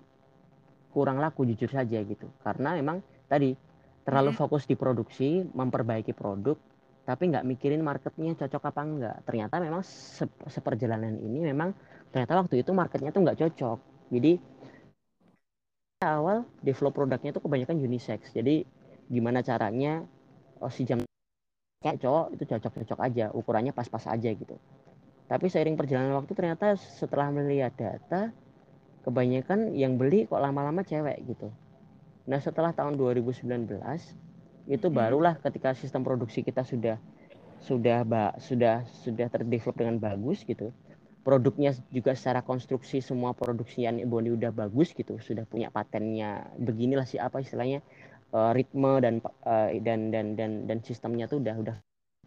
kurang 0.93 1.17
laku 1.17 1.43
jujur 1.49 1.69
saja 1.73 1.99
gitu. 2.05 2.29
Karena 2.45 2.77
memang 2.77 3.01
tadi 3.25 3.57
terlalu 4.05 4.31
hmm. 4.33 4.39
fokus 4.39 4.69
di 4.69 4.77
produksi 4.77 5.41
memperbaiki 5.41 6.13
produk 6.13 6.57
tapi 7.05 7.29
nggak 7.29 7.45
mikirin 7.45 7.85
marketnya 7.85 8.33
cocok 8.33 8.63
apa 8.65 8.81
enggak 8.81 9.15
ternyata 9.29 9.61
memang 9.61 9.85
se 9.85 10.25
seperjalanan 10.49 11.21
ini 11.21 11.53
memang 11.53 11.69
ternyata 12.09 12.41
waktu 12.41 12.65
itu 12.65 12.73
marketnya 12.73 13.13
tuh 13.13 13.21
nggak 13.21 13.39
cocok. 13.45 13.79
Jadi 14.09 14.41
awal 16.01 16.45
develop 16.61 16.93
produknya 16.93 17.33
itu 17.33 17.41
kebanyakan 17.41 17.77
unisex. 17.81 18.33
Jadi 18.33 18.65
gimana 19.09 19.45
caranya 19.45 20.01
oh, 20.61 20.69
si 20.69 20.85
jam 20.85 21.01
kayak 21.85 22.01
cowok 22.01 22.33
itu 22.33 22.43
cocok-cocok 22.49 22.99
aja 23.05 23.29
ukurannya 23.29 23.69
pas-pas 23.69 24.09
aja 24.09 24.29
gitu. 24.33 24.57
Tapi 25.29 25.45
seiring 25.53 25.77
perjalanan 25.77 26.17
waktu 26.17 26.33
ternyata 26.33 26.73
setelah 26.73 27.29
melihat 27.29 27.77
data 27.77 28.33
kebanyakan 29.05 29.77
yang 29.77 30.01
beli 30.01 30.25
kok 30.25 30.41
lama-lama 30.41 30.81
cewek 30.81 31.21
gitu. 31.29 31.53
Nah 32.25 32.41
setelah 32.41 32.73
tahun 32.73 32.97
2019 32.97 33.45
itu 34.65 34.87
barulah 34.89 35.37
ketika 35.37 35.77
sistem 35.77 36.01
produksi 36.01 36.41
kita 36.41 36.65
sudah 36.65 36.97
sudah 37.61 38.01
sudah 38.41 38.81
sudah 39.05 39.27
terdevelop 39.29 39.77
dengan 39.77 40.01
bagus 40.01 40.41
gitu 40.41 40.73
produknya 41.25 41.73
juga 41.89 42.13
secara 42.13 42.45
konstruksi 42.45 43.01
semua 43.01 43.33
produksi 43.33 43.81
yang 43.81 43.97
Boni 44.05 44.29
udah 44.29 44.53
bagus 44.53 44.93
gitu 44.93 45.17
sudah 45.17 45.41
punya 45.49 45.73
patennya 45.73 46.45
beginilah 46.61 47.09
sih 47.09 47.17
apa 47.17 47.41
istilahnya 47.41 47.81
uh, 48.35 48.51
ritme 48.51 48.99
dan 48.99 49.23
uh, 49.47 49.71
dan 49.79 50.11
dan 50.11 50.35
dan 50.35 50.51
dan 50.67 50.77
sistemnya 50.83 51.31
tuh 51.31 51.39
udah 51.39 51.55
udah 51.55 51.75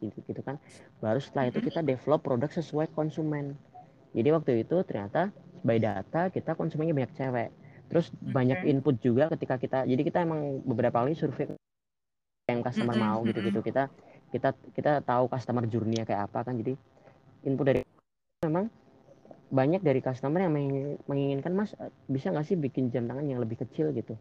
gitu, 0.00 0.16
gitu 0.24 0.40
kan. 0.40 0.56
Baru 1.04 1.20
setelah 1.20 1.52
itu 1.52 1.60
kita 1.60 1.84
develop 1.84 2.24
produk 2.24 2.48
sesuai 2.48 2.88
konsumen. 2.96 3.52
Jadi 4.16 4.28
waktu 4.32 4.64
itu 4.64 4.80
ternyata 4.88 5.28
by 5.60 5.76
data 5.76 6.32
kita 6.32 6.56
konsumennya 6.56 6.96
banyak 6.96 7.12
cewek. 7.12 7.50
Terus 7.92 8.08
okay. 8.08 8.32
banyak 8.32 8.58
input 8.64 8.96
juga 9.04 9.28
ketika 9.36 9.60
kita 9.60 9.78
jadi 9.84 10.00
kita 10.00 10.24
emang 10.24 10.64
beberapa 10.64 11.04
kali 11.04 11.12
survei 11.12 11.52
yang 12.48 12.64
customer 12.64 12.96
mm 12.96 13.02
-hmm. 13.04 13.12
mau 13.12 13.20
gitu-gitu. 13.28 13.60
kita 13.60 13.92
kita 14.32 14.52
kita 14.72 14.92
tahu 15.04 15.28
customer 15.28 15.68
journey 15.68 16.00
kayak 16.08 16.32
apa 16.32 16.48
kan. 16.48 16.56
Jadi 16.56 16.72
input 17.44 17.64
dari 17.68 17.80
memang 18.44 18.72
banyak 19.48 19.80
dari 19.80 20.04
customer 20.04 20.44
yang 20.44 20.52
menginginkan 21.08 21.52
mas 21.56 21.72
bisa 22.04 22.28
nggak 22.28 22.44
sih 22.44 22.56
bikin 22.56 22.92
jam 22.92 23.08
tangan 23.08 23.24
yang 23.24 23.40
lebih 23.40 23.56
kecil? 23.64 23.92
gitu 23.96 24.16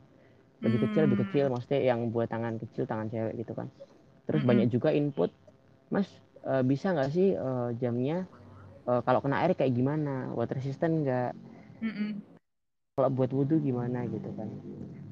lebih 0.57 0.89
kecil 0.89 1.01
lebih 1.05 1.19
kecil 1.27 1.45
hmm. 1.47 1.53
maksudnya 1.53 1.81
yang 1.85 1.99
buat 2.09 2.27
tangan 2.29 2.57
kecil 2.57 2.83
tangan 2.89 3.07
cewek 3.13 3.33
gitu 3.45 3.53
kan. 3.53 3.67
Terus 4.25 4.41
hmm. 4.43 4.49
banyak 4.49 4.67
juga 4.73 4.89
input 4.91 5.29
mas 5.87 6.09
uh, 6.43 6.65
bisa 6.65 6.91
nggak 6.91 7.11
sih 7.13 7.37
uh, 7.37 7.71
jamnya 7.77 8.25
uh, 8.89 8.99
kalau 9.05 9.21
kena 9.21 9.45
air 9.45 9.53
kayak 9.53 9.73
gimana? 9.77 10.33
Water 10.33 10.57
resistant 10.57 11.05
nggak? 11.05 11.31
Hmm. 11.77 12.25
kalau 12.97 13.13
buat 13.13 13.29
wudhu 13.29 13.61
gimana? 13.61 14.09
Gitu 14.09 14.33
kan. 14.33 14.49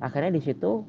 Akhirnya 0.02 0.34
di 0.34 0.42
situ 0.42 0.82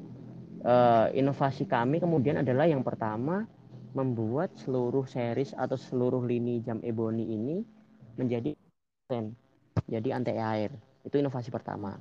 uh, 0.65 1.07
inovasi 1.13 1.69
kami 1.69 2.01
kemudian 2.01 2.41
adalah 2.41 2.65
yang 2.65 2.81
pertama 2.81 3.45
membuat 3.93 4.53
seluruh 4.61 5.05
series 5.05 5.53
atau 5.53 5.77
seluruh 5.77 6.21
lini 6.25 6.61
jam 6.61 6.81
ebony 6.81 7.25
ini 7.25 7.55
menjadi 8.17 8.53
jadi 9.87 10.09
anti 10.13 10.35
air 10.35 10.73
itu 11.05 11.15
inovasi 11.17 11.49
pertama 11.53 11.95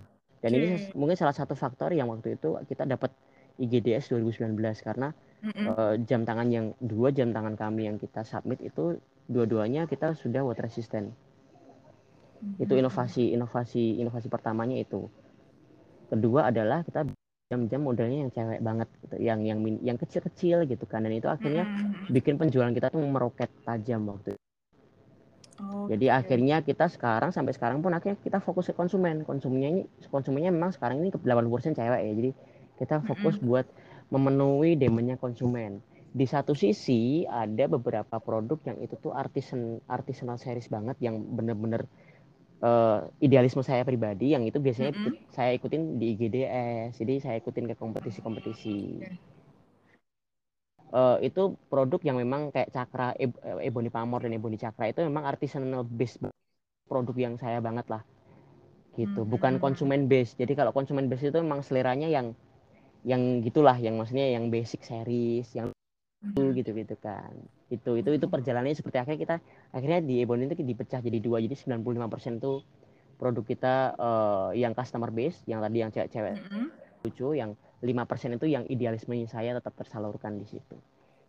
dan 0.45 0.50
okay. 0.52 0.59
ini 0.61 0.66
mungkin 0.93 1.16
salah 1.16 1.33
satu 1.33 1.57
faktor 1.57 1.93
yang 1.97 2.12
waktu 2.12 2.37
itu 2.37 2.57
kita 2.69 2.85
dapat 2.85 3.12
IGDS 3.57 4.12
2019 4.12 4.52
karena 4.85 5.09
mm 5.43 5.50
-hmm. 5.52 5.66
uh, 5.73 5.95
jam 6.05 6.28
tangan 6.28 6.49
yang 6.52 6.66
dua 6.78 7.09
jam 7.12 7.33
tangan 7.33 7.57
kami 7.57 7.88
yang 7.88 7.97
kita 7.97 8.23
submit 8.23 8.61
itu 8.61 9.00
dua-duanya 9.26 9.88
kita 9.88 10.12
sudah 10.12 10.45
water 10.45 10.69
resistant 10.69 11.09
mm 11.09 11.16
-hmm. 12.40 12.62
itu 12.62 12.73
inovasi 12.76 13.33
inovasi 13.33 14.00
inovasi 14.00 14.28
pertamanya 14.28 14.76
itu 14.76 15.09
kedua 16.12 16.52
adalah 16.52 16.85
kita 16.85 17.09
jam-jam 17.47 17.78
modelnya 17.78 18.26
yang 18.26 18.33
cewek 18.35 18.61
banget 18.61 18.88
gitu 19.07 19.16
yang 19.23 19.40
yang 19.47 19.59
yang 19.81 19.97
kecil-kecil 19.97 20.66
gitu 20.66 20.85
kan 20.85 21.07
dan 21.07 21.14
itu 21.14 21.31
akhirnya 21.31 21.64
mm 21.64 21.75
-hmm. 21.75 22.12
bikin 22.12 22.35
penjualan 22.37 22.75
kita 22.75 22.90
tuh 22.93 23.02
meroket 23.07 23.49
tajam 23.64 24.05
waktu 24.11 24.35
itu 24.35 24.46
Jadi 25.65 26.07
akhirnya 26.13 26.61
kita 26.61 26.91
sekarang 26.93 27.33
sampai 27.33 27.57
sekarang 27.57 27.81
pun 27.81 27.95
akhirnya 27.97 28.21
kita 28.21 28.39
fokus 28.45 28.69
ke 28.69 28.75
konsumen. 28.77 29.25
Konsumennya 29.25 29.71
ini 29.73 29.83
konsumennya 30.13 30.53
memang 30.53 30.75
sekarang 30.77 31.01
ini 31.01 31.09
ke 31.09 31.19
80% 31.21 31.77
cewek 31.77 32.01
ya. 32.03 32.13
Jadi 32.13 32.31
kita 32.77 32.97
fokus 33.05 33.37
mm 33.37 33.41
-hmm. 33.41 33.49
buat 33.49 33.67
memenuhi 34.13 34.77
demandnya 34.77 35.17
konsumen. 35.17 35.81
Di 36.17 36.25
satu 36.25 36.57
sisi 36.57 37.25
ada 37.29 37.69
beberapa 37.69 38.17
produk 38.21 38.57
yang 38.69 38.79
itu 38.81 38.97
tuh 39.01 39.13
artisan 39.13 39.81
artisanal 39.89 40.41
series 40.41 40.69
banget 40.73 40.97
yang 41.01 41.21
bener-bener 41.21 41.85
uh, 42.65 43.09
idealisme 43.21 43.61
saya 43.61 43.85
pribadi 43.85 44.33
yang 44.33 44.45
itu 44.45 44.57
biasanya 44.61 44.93
mm 44.93 45.01
-hmm. 45.01 45.15
saya 45.33 45.51
ikutin 45.57 45.97
di 45.97 46.17
IGDS. 46.17 47.01
Jadi 47.01 47.15
saya 47.21 47.37
ikutin 47.41 47.69
ke 47.69 47.75
kompetisi-kompetisi. 47.77 48.79
Okay 49.01 49.36
uh, 50.93 51.19
itu 51.23 51.57
produk 51.66 52.00
yang 52.05 52.21
memang 52.21 52.55
kayak 52.55 52.71
Cakra, 52.71 53.16
e 53.16 53.31
Ebony 53.64 53.90
Pamor 53.90 54.23
dan 54.23 54.35
Ebony 54.37 54.61
Cakra 54.61 54.90
itu 54.90 55.02
memang 55.02 55.26
artisanal 55.26 55.83
base 55.83 56.21
produk 56.87 57.16
yang 57.16 57.35
saya 57.40 57.59
banget 57.59 57.87
lah. 57.90 58.02
Gitu. 58.97 59.23
Hmm. 59.23 59.28
bukan 59.28 59.55
konsumen 59.61 60.09
base. 60.09 60.33
Jadi 60.38 60.57
kalau 60.57 60.73
konsumen 60.73 61.11
base 61.12 61.28
itu 61.28 61.38
memang 61.40 61.61
seleranya 61.61 62.09
yang 62.09 62.33
yang 63.07 63.45
gitulah 63.45 63.76
yang 63.78 64.00
maksudnya 64.00 64.26
yang 64.35 64.49
basic 64.49 64.83
series 64.83 65.52
yang 65.52 65.71
hmm. 66.25 66.57
gitu 66.57 66.73
gitu 66.73 66.97
kan. 66.97 67.37
Itu 67.69 68.00
itu 68.00 68.16
itu 68.16 68.26
perjalanannya 68.26 68.78
seperti 68.78 68.97
akhirnya 68.97 69.21
kita 69.21 69.37
akhirnya 69.76 70.00
di 70.00 70.25
Ebony 70.25 70.49
itu 70.49 70.64
dipecah 70.64 71.05
jadi 71.05 71.19
dua. 71.21 71.45
Jadi 71.45 71.55
95% 71.55 72.40
itu 72.40 72.64
produk 73.16 73.45
kita 73.45 73.75
uh, 73.97 74.50
yang 74.57 74.73
customer 74.73 75.12
base 75.12 75.45
yang 75.45 75.61
tadi 75.61 75.76
yang 75.81 75.90
cewek-cewek 75.93 76.37
hmm. 76.37 76.69
lucu 77.05 77.28
yang 77.37 77.52
5% 77.85 78.37
itu 78.40 78.47
yang 78.49 78.64
idealismenya 78.66 79.28
saya 79.28 79.56
tetap 79.56 79.76
tersalurkan 79.76 80.40
di 80.40 80.47
situ 80.49 80.76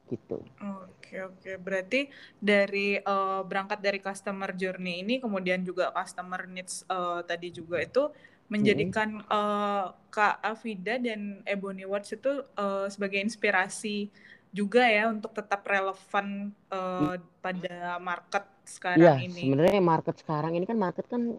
gitu. 0.07 0.39
Oke 0.63 1.19
oke, 1.19 1.59
berarti 1.59 2.07
dari 2.39 2.95
uh, 2.95 3.43
berangkat 3.43 3.83
dari 3.83 3.99
customer 3.99 4.55
journey 4.55 5.03
ini, 5.03 5.19
kemudian 5.19 5.61
juga 5.67 5.91
customer 5.91 6.47
needs 6.47 6.87
uh, 6.87 7.19
tadi 7.27 7.51
juga 7.51 7.83
itu 7.83 8.07
menjadikan 8.47 9.19
hmm. 9.19 9.27
uh, 9.27 9.91
Kak 10.07 10.39
Afida 10.39 10.95
dan 10.95 11.43
Ebony 11.43 11.83
Watch 11.83 12.15
itu 12.15 12.39
uh, 12.55 12.87
sebagai 12.87 13.19
inspirasi 13.19 14.07
juga 14.55 14.87
ya 14.87 15.11
untuk 15.11 15.35
tetap 15.35 15.67
relevan 15.67 16.55
uh, 16.71 17.19
pada 17.43 17.99
market 17.99 18.47
sekarang 18.63 19.03
ya, 19.03 19.15
ini. 19.19 19.51
Sebenarnya 19.51 19.83
market 19.83 20.15
sekarang 20.23 20.55
ini 20.55 20.63
kan 20.63 20.79
market 20.79 21.05
kan 21.11 21.35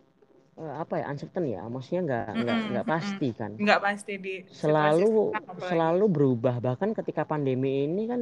apa 0.58 0.94
ya 1.00 1.04
uncertain 1.10 1.44
ya. 1.46 1.62
Maksudnya 1.70 2.02
nggak 2.04 2.26
nggak 2.34 2.56
mm 2.56 2.62
-hmm. 2.62 2.72
nggak 2.74 2.86
pasti 2.88 3.28
kan. 3.34 3.50
Nggak 3.54 3.80
pasti 3.80 4.12
di 4.18 4.34
selalu 4.50 5.32
selalu 5.62 6.04
berubah. 6.10 6.58
Bahkan 6.58 6.98
ketika 6.98 7.22
pandemi 7.22 7.86
ini 7.86 8.10
kan 8.10 8.20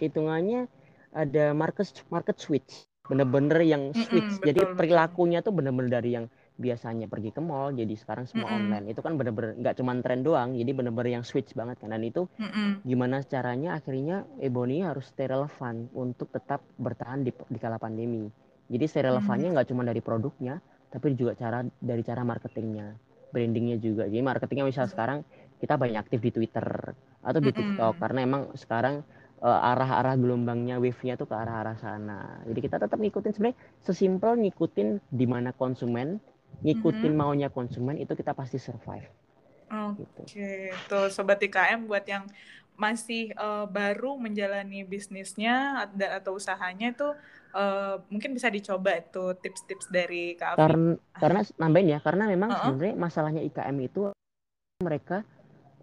hitungannya 0.00 0.66
ada 1.12 1.52
market 1.52 1.92
market 2.08 2.40
switch. 2.40 2.88
Bener-bener 3.04 3.60
yang 3.60 3.92
switch. 3.92 4.40
mm 4.40 4.40
-hmm, 4.40 4.46
jadi 4.48 4.60
betul, 4.64 4.76
perilakunya 4.80 5.38
tuh 5.44 5.52
bener-bener 5.52 6.00
dari 6.00 6.16
yang 6.16 6.26
biasanya 6.54 7.10
pergi 7.10 7.34
ke 7.34 7.42
mall 7.42 7.74
jadi 7.74 7.90
sekarang 7.98 8.24
semua 8.30 8.48
mm 8.48 8.50
-hmm. 8.50 8.60
online. 8.64 8.86
Itu 8.96 9.00
kan 9.04 9.12
bener-bener 9.20 9.52
nggak 9.60 9.74
cuma 9.76 9.92
tren 10.00 10.24
doang 10.24 10.56
jadi 10.56 10.70
bener-bener 10.72 11.20
yang 11.20 11.24
switch 11.26 11.52
banget 11.52 11.76
kan. 11.84 11.92
Dan 11.92 12.00
itu 12.08 12.24
mm 12.40 12.48
-hmm. 12.48 12.68
gimana 12.88 13.20
caranya 13.20 13.76
akhirnya 13.76 14.24
Ebony 14.40 14.80
harus 14.80 15.12
stay 15.12 15.28
relevan 15.28 15.92
untuk 15.92 16.32
tetap 16.32 16.64
bertahan 16.80 17.20
di, 17.20 17.30
di 17.52 17.58
kala 17.60 17.76
pandemi. 17.76 18.32
Jadi 18.72 18.84
stay 18.88 19.04
relevannya 19.04 19.52
nggak 19.52 19.68
mm 19.68 19.74
-hmm. 19.76 19.84
cuma 19.84 19.90
dari 19.92 20.00
produknya 20.00 20.56
tapi 20.94 21.18
juga 21.18 21.34
cara 21.34 21.66
dari 21.82 22.06
cara 22.06 22.22
marketingnya 22.22 22.94
brandingnya 23.34 23.82
juga. 23.82 24.06
Jadi 24.06 24.22
marketingnya 24.22 24.70
misal 24.70 24.86
sekarang 24.86 25.26
kita 25.58 25.74
banyak 25.74 25.98
aktif 25.98 26.22
di 26.22 26.30
Twitter 26.30 26.94
atau 27.18 27.40
di 27.42 27.50
TikTok. 27.50 27.98
Karena 27.98 28.22
emang 28.22 28.54
sekarang 28.54 29.02
uh, 29.42 29.70
arah-arah 29.74 30.14
gelombangnya 30.14 30.78
wave-nya 30.78 31.18
tuh 31.18 31.26
ke 31.26 31.34
arah-arah 31.34 31.74
sana. 31.82 32.38
Jadi 32.46 32.58
kita 32.62 32.78
tetap 32.78 32.94
ngikutin. 32.94 33.34
Sebenarnya 33.34 33.58
sesimpel 33.82 34.38
ngikutin 34.38 35.02
di 35.10 35.26
mana 35.26 35.50
konsumen 35.50 36.22
ngikutin 36.62 37.10
mm-hmm. 37.10 37.18
maunya 37.18 37.48
konsumen 37.50 37.98
itu 37.98 38.14
kita 38.14 38.30
pasti 38.30 38.62
survive. 38.62 39.10
Oke, 39.74 40.06
okay. 40.22 40.70
gitu. 40.70 40.86
tuh 40.86 41.10
sobat 41.10 41.42
IKM 41.42 41.90
buat 41.90 42.06
yang 42.06 42.30
masih 42.78 43.34
uh, 43.34 43.66
baru 43.66 44.14
menjalani 44.14 44.86
bisnisnya 44.86 45.82
atau 46.14 46.38
usahanya 46.38 46.94
itu 46.94 47.10
uh, 47.54 48.02
mungkin 48.10 48.34
bisa 48.34 48.50
dicoba 48.50 48.98
itu 48.98 49.32
tips-tips 49.40 49.88
dari 49.88 50.34
Kak 50.34 50.58
Afi. 50.58 50.60
Karena, 50.60 50.90
karena 51.16 51.40
nambahin 51.56 51.88
ya, 51.94 51.98
karena 52.02 52.24
memang 52.28 52.50
uh 52.50 52.56
-uh. 52.58 52.64
sebenarnya 52.68 52.96
masalahnya 52.98 53.42
IKM 53.46 53.76
itu 53.80 54.10
mereka 54.82 55.22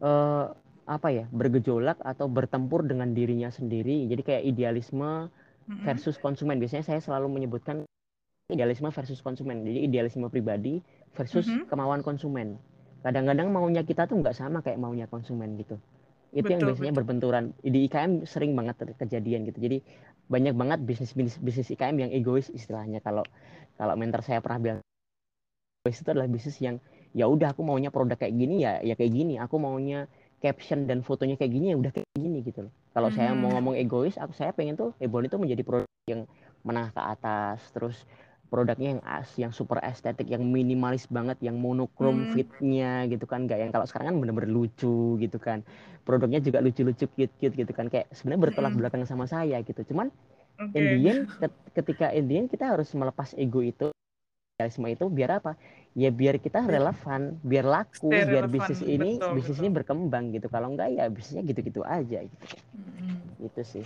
uh, 0.04 0.51
apa 0.90 1.08
ya 1.13 1.25
bergejolak 1.32 2.04
atau 2.04 2.28
bertempur 2.28 2.84
dengan 2.84 3.16
dirinya 3.16 3.48
sendiri 3.48 4.10
jadi 4.12 4.22
kayak 4.22 4.44
idealisme 4.44 5.32
versus 5.88 6.20
konsumen 6.20 6.60
biasanya 6.60 6.84
saya 6.84 7.00
selalu 7.00 7.32
menyebutkan 7.32 7.88
idealisme 8.51 8.92
versus 8.92 9.24
konsumen 9.24 9.63
jadi 9.63 9.88
idealisme 9.88 10.28
pribadi 10.28 10.84
versus 11.16 11.48
mm 11.48 11.54
-hmm. 11.54 11.66
kemauan 11.72 12.01
konsumen 12.04 12.60
kadang-kadang 13.06 13.48
maunya 13.56 13.88
kita 13.88 14.04
tuh 14.04 14.20
nggak 14.20 14.36
sama 14.36 14.60
kayak 14.60 14.82
maunya 14.82 15.08
konsumen 15.08 15.56
gitu 15.56 15.80
itu 16.32 16.48
betul, 16.48 16.52
yang 16.52 16.62
biasanya 16.64 16.94
betul. 16.96 17.00
berbenturan. 17.04 17.44
Di 17.60 17.80
IKM 17.92 18.12
sering 18.24 18.52
banget 18.56 18.76
kejadian 18.96 19.44
gitu. 19.52 19.60
Jadi 19.60 19.78
banyak 20.32 20.56
banget 20.56 20.80
bisnis 20.88 21.12
bisnis 21.12 21.38
bisnis 21.44 21.68
IKM 21.76 21.96
yang 22.08 22.12
egois 22.16 22.48
istilahnya. 22.48 23.04
Kalau 23.04 23.28
kalau 23.76 23.94
mentor 24.00 24.24
saya 24.24 24.40
pernah 24.40 24.60
bilang 24.60 24.80
egois 25.84 26.00
itu 26.00 26.10
adalah 26.10 26.30
bisnis 26.32 26.58
yang 26.64 26.80
ya 27.12 27.28
udah 27.28 27.52
aku 27.52 27.68
maunya 27.68 27.92
produk 27.92 28.16
kayak 28.16 28.36
gini 28.40 28.64
ya 28.64 28.80
ya 28.80 28.96
kayak 28.96 29.12
gini. 29.12 29.36
Aku 29.44 29.60
maunya 29.60 30.08
caption 30.40 30.88
dan 30.88 31.04
fotonya 31.04 31.36
kayak 31.36 31.52
gini 31.52 31.76
ya 31.76 31.78
udah 31.78 31.92
kayak 31.92 32.08
gini 32.16 32.40
gitu 32.48 32.72
loh. 32.72 32.74
Kalau 32.96 33.12
hmm. 33.12 33.18
saya 33.20 33.32
mau 33.36 33.52
ngomong 33.52 33.76
egois 33.76 34.16
aku 34.16 34.32
saya 34.32 34.56
pengen 34.56 34.80
tuh 34.80 34.96
Ebon 35.04 35.28
itu 35.28 35.36
menjadi 35.36 35.68
produk 35.68 35.92
yang 36.08 36.24
menengah 36.64 36.96
ke 36.96 37.02
atas 37.02 37.60
terus 37.76 38.08
produknya 38.51 39.00
yang 39.00 39.01
as 39.08 39.31
yang 39.39 39.55
super 39.55 39.79
estetik 39.79 40.27
yang 40.27 40.43
minimalis 40.43 41.08
banget 41.08 41.39
yang 41.39 41.55
monokrom 41.55 42.27
hmm. 42.27 42.36
fitnya 42.36 43.08
gitu 43.08 43.24
kan 43.24 43.48
nggak 43.48 43.63
yang 43.63 43.72
kalau 43.72 43.88
sekarang 43.88 44.12
kan 44.12 44.17
bener-bener 44.20 44.51
lucu 44.51 45.15
gitu 45.24 45.39
kan 45.39 45.63
produknya 46.03 46.43
juga 46.43 46.60
lucu-lucu 46.60 47.08
cute-cute 47.15 47.55
gitu 47.55 47.72
kan 47.72 47.88
kayak 47.88 48.12
sebenarnya 48.12 48.51
bertolak 48.51 48.75
hmm. 48.75 48.79
belakang 48.84 49.03
sama 49.08 49.24
saya 49.24 49.63
gitu 49.63 49.96
cuman 49.96 50.12
okay. 50.60 50.75
Indian 50.84 51.31
ketika 51.72 52.12
Indian 52.12 52.51
kita 52.51 52.75
harus 52.75 52.91
melepas 52.91 53.31
ego 53.39 53.63
itu 53.63 53.88
realisme 54.60 54.88
itu 54.91 55.05
biar 55.08 55.41
apa 55.41 55.55
ya 55.96 56.12
biar 56.12 56.38
kita 56.38 56.62
relevan 56.62 57.39
biar 57.41 57.65
laku 57.65 58.12
Stay 58.12 58.27
biar 58.27 58.46
relevan. 58.46 58.53
bisnis 58.53 58.81
ini 58.84 59.12
betul, 59.17 59.34
bisnis 59.39 59.58
betul. 59.58 59.63
ini 59.65 59.70
berkembang 59.74 60.25
gitu 60.36 60.48
kalau 60.51 60.67
enggak 60.75 60.91
ya 60.91 61.08
bisnisnya 61.08 61.43
gitu-gitu 61.48 61.81
aja 61.88 62.20
gitu 62.22 62.46
hmm. 62.75 63.48
itu 63.48 63.62
sih 63.63 63.86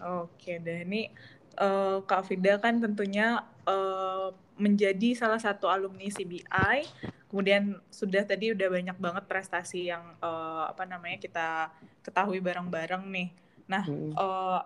oke 0.00 0.52
deh 0.62 0.86
ini 0.86 1.10
uh, 1.58 2.04
Kak 2.04 2.28
Fida 2.28 2.60
kan 2.60 2.78
tentunya 2.78 3.42
uh, 3.68 4.32
menjadi 4.56 5.16
salah 5.16 5.40
satu 5.40 5.68
alumni 5.68 6.08
CBI. 6.08 6.84
Kemudian 7.32 7.80
sudah 7.88 8.22
tadi 8.28 8.52
udah 8.52 8.68
banyak 8.68 8.96
banget 9.00 9.24
prestasi 9.24 9.88
yang 9.88 10.04
uh, 10.20 10.68
apa 10.68 10.84
namanya 10.84 11.16
kita 11.16 11.72
ketahui 12.04 12.44
bareng-bareng 12.44 13.08
nih. 13.08 13.28
Nah, 13.66 13.84
hmm. 13.88 14.12
uh, 14.14 14.60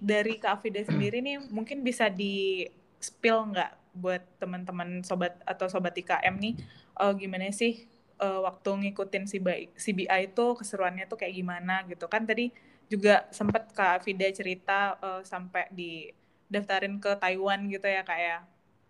dari 0.00 0.40
Kak 0.40 0.64
Fida 0.64 0.80
sendiri 0.82 1.20
nih 1.20 1.38
mungkin 1.52 1.84
bisa 1.84 2.08
di 2.08 2.64
spill 3.02 3.52
nggak 3.52 3.72
buat 3.92 4.24
teman-teman 4.40 5.04
sobat 5.04 5.36
atau 5.44 5.68
sobat 5.68 5.92
IKM 5.92 6.40
nih 6.40 6.54
uh, 6.96 7.12
gimana 7.12 7.52
sih 7.52 7.84
uh, 8.22 8.40
waktu 8.46 8.70
ngikutin 8.88 9.24
CBI, 9.28 9.64
CBI 9.76 10.32
itu 10.32 10.46
keseruannya 10.56 11.04
tuh 11.10 11.20
kayak 11.20 11.34
gimana 11.36 11.84
gitu 11.84 12.08
kan 12.08 12.24
tadi 12.24 12.54
juga 12.92 13.24
sempat 13.32 13.72
Kak 13.72 14.04
Vida 14.04 14.28
cerita 14.36 15.00
uh, 15.00 15.24
sampai 15.24 15.72
di 15.72 16.12
daftarin 16.52 17.00
ke 17.00 17.16
Taiwan 17.16 17.64
gitu 17.72 17.88
ya 17.88 18.04
Kak 18.04 18.20
ya. 18.20 18.38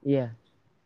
Iya. 0.03 0.27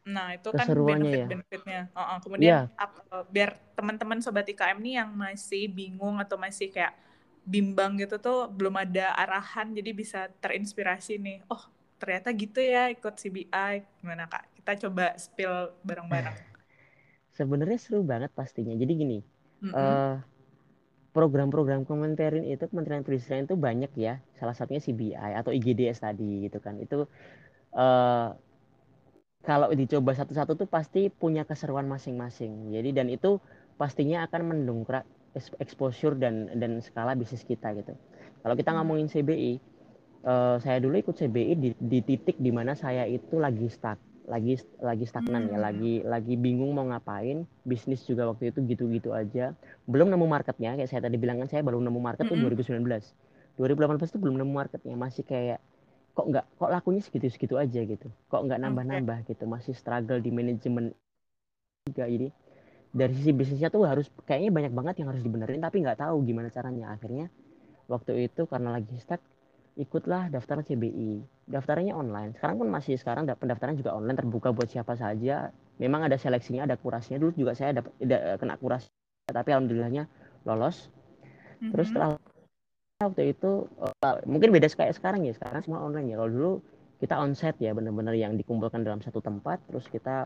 Nah, 0.06 0.36
itu 0.36 0.52
kan 0.52 0.68
benefit-benefitnya. 0.68 1.90
Uh, 1.96 1.98
uh, 1.98 2.18
kemudian 2.20 2.68
yeah. 2.68 2.86
uh, 3.10 3.24
biar 3.26 3.56
teman-teman 3.74 4.20
sobat 4.20 4.46
IKM 4.46 4.78
nih 4.78 5.02
yang 5.02 5.10
masih 5.16 5.66
bingung 5.72 6.20
atau 6.20 6.36
masih 6.38 6.70
kayak 6.70 6.94
bimbang 7.42 7.98
gitu 7.98 8.18
tuh 8.18 8.50
belum 8.50 8.74
ada 8.78 9.14
arahan 9.18 9.72
jadi 9.72 9.90
bisa 9.96 10.30
terinspirasi 10.38 11.18
nih. 11.18 11.42
Oh, 11.50 11.64
ternyata 11.98 12.30
gitu 12.36 12.60
ya 12.62 12.92
ikut 12.92 13.16
CBI. 13.16 13.82
Gimana 13.98 14.28
Kak? 14.30 14.52
Kita 14.62 14.86
coba 14.86 15.16
spill 15.18 15.74
bareng-bareng. 15.82 16.36
Sebenarnya 17.34 17.78
seru 17.80 18.06
banget 18.06 18.30
pastinya. 18.30 18.76
Jadi 18.78 18.92
gini, 18.94 19.18
mm 19.64 19.68
-hmm. 19.68 19.74
uh, 19.74 20.16
program-program 21.16 21.88
Kementerian 21.88 22.44
itu 22.44 22.68
Kementerian 22.68 23.00
Perindustrian 23.00 23.48
itu 23.48 23.56
banyak 23.56 23.88
ya. 23.96 24.20
Salah 24.36 24.52
satunya 24.52 24.84
CBI 24.84 25.32
atau 25.40 25.48
IGDS 25.48 26.04
tadi 26.04 26.44
gitu 26.44 26.60
kan. 26.60 26.76
Itu 26.76 27.08
uh, 27.72 28.36
kalau 29.40 29.72
dicoba 29.72 30.12
satu-satu 30.12 30.60
tuh 30.60 30.68
pasti 30.68 31.08
punya 31.08 31.48
keseruan 31.48 31.88
masing-masing. 31.88 32.68
Jadi 32.76 32.92
dan 32.92 33.08
itu 33.08 33.40
pastinya 33.80 34.28
akan 34.28 34.52
mendongkrak 34.52 35.08
exposure 35.56 36.12
dan 36.20 36.52
dan 36.60 36.84
skala 36.84 37.16
bisnis 37.16 37.48
kita 37.48 37.72
gitu. 37.72 37.96
Kalau 38.44 38.52
kita 38.52 38.76
hmm. 38.76 38.78
ngomongin 38.84 39.08
CBI 39.08 39.52
uh, 40.28 40.28
eh, 40.28 40.56
saya 40.60 40.78
dulu 40.84 41.00
ikut 41.00 41.16
CBI 41.16 41.54
di, 41.56 41.70
di 41.80 41.98
titik 42.04 42.36
di 42.36 42.52
mana 42.52 42.76
saya 42.76 43.08
itu 43.08 43.40
lagi 43.40 43.70
stuck 43.72 43.96
lagi 44.26 44.58
lagi 44.82 45.06
stagnan 45.06 45.46
ya, 45.46 45.46
hmm. 45.46 45.54
ya 45.54 45.58
lagi 45.62 45.94
lagi 46.02 46.34
bingung 46.34 46.74
mau 46.74 46.82
ngapain 46.90 47.46
bisnis 47.62 48.02
juga 48.02 48.26
waktu 48.26 48.50
itu 48.50 48.58
gitu-gitu 48.66 49.14
aja 49.14 49.54
belum 49.86 50.10
nemu 50.10 50.26
marketnya 50.26 50.74
kayak 50.74 50.90
saya 50.90 51.06
tadi 51.06 51.14
bilang 51.14 51.38
kan 51.42 51.48
saya 51.48 51.62
baru 51.62 51.78
nemu 51.78 52.00
market 52.02 52.26
-hmm. 52.26 52.42
tuh 52.42 52.74
2019 52.74 52.82
2018 53.56 54.12
tuh 54.12 54.20
belum 54.20 54.36
nemu 54.42 54.52
marketnya 54.52 54.98
masih 54.98 55.22
kayak 55.22 55.62
kok 56.16 56.26
nggak 56.26 56.44
kok 56.58 56.70
lakunya 56.72 57.02
segitu-segitu 57.04 57.54
aja 57.54 57.80
gitu 57.86 58.08
kok 58.08 58.40
nggak 58.42 58.58
nambah-nambah 58.66 59.18
okay. 59.22 59.36
gitu 59.36 59.44
masih 59.46 59.72
struggle 59.76 60.18
di 60.18 60.34
manajemen 60.34 60.90
juga 61.86 62.08
jadi 62.08 62.28
dari 62.96 63.12
sisi 63.12 63.30
bisnisnya 63.36 63.68
tuh 63.68 63.84
harus 63.84 64.08
kayaknya 64.24 64.50
banyak 64.50 64.72
banget 64.72 64.94
yang 65.04 65.12
harus 65.12 65.20
dibenerin 65.20 65.60
tapi 65.60 65.84
nggak 65.84 66.00
tahu 66.00 66.24
gimana 66.24 66.48
caranya 66.48 66.96
akhirnya 66.96 67.28
waktu 67.86 68.26
itu 68.26 68.48
karena 68.48 68.74
lagi 68.74 68.96
stuck 68.98 69.20
ikutlah 69.76 70.32
daftar 70.32 70.64
CBI. 70.64 71.20
Daftarnya 71.46 71.92
online. 71.92 72.34
Sekarang 72.34 72.56
pun 72.58 72.68
masih 72.72 72.96
sekarang 72.96 73.28
pendaftaran 73.28 73.76
juga 73.76 73.92
online 73.92 74.18
terbuka 74.18 74.50
buat 74.50 74.66
siapa 74.72 74.96
saja. 74.96 75.52
Memang 75.76 76.08
ada 76.08 76.16
seleksinya, 76.16 76.64
ada 76.64 76.80
kurasinya. 76.80 77.20
Dulu 77.20 77.36
juga 77.36 77.52
saya 77.52 77.76
dapat 77.76 77.92
kena 78.40 78.56
kuras, 78.56 78.88
tapi 79.28 79.52
alhamdulillahnya 79.52 80.08
lolos. 80.48 80.88
Mm-hmm. 80.88 81.70
Terus 81.76 81.86
setelah 81.92 82.08
waktu 82.96 83.36
itu 83.36 83.68
uh, 83.76 84.16
mungkin 84.24 84.48
beda 84.50 84.72
kayak 84.72 84.96
sekarang 84.96 85.28
ya. 85.28 85.36
Sekarang 85.36 85.60
semua 85.60 85.84
online 85.84 86.16
ya. 86.16 86.16
Kalau 86.24 86.32
dulu 86.32 86.52
kita 86.96 87.14
onsite 87.20 87.60
ya, 87.60 87.76
benar-benar 87.76 88.16
yang 88.16 88.34
dikumpulkan 88.40 88.80
dalam 88.80 89.04
satu 89.04 89.20
tempat. 89.20 89.60
Terus 89.68 89.84
kita 89.92 90.24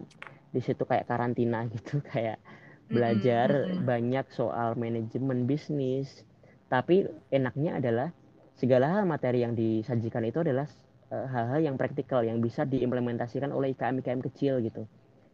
di 0.54 0.62
situ 0.62 0.86
kayak 0.86 1.10
karantina 1.10 1.66
gitu, 1.74 1.98
kayak 2.06 2.38
belajar 2.86 3.50
mm-hmm. 3.50 3.82
banyak 3.82 4.26
soal 4.30 4.78
manajemen 4.78 5.50
bisnis. 5.50 6.22
Tapi 6.70 7.10
enaknya 7.34 7.82
adalah 7.82 8.14
segala 8.60 8.92
hal 8.92 9.08
materi 9.08 9.40
yang 9.40 9.56
disajikan 9.56 10.20
itu 10.28 10.44
adalah 10.44 10.68
eh, 11.08 11.26
hal-hal 11.32 11.64
uh, 11.64 11.66
yang 11.72 11.76
praktikal 11.80 12.20
yang 12.20 12.44
bisa 12.44 12.68
diimplementasikan 12.68 13.48
oleh 13.48 13.72
IKM-IKM 13.72 14.20
kecil 14.28 14.60
gitu. 14.60 14.84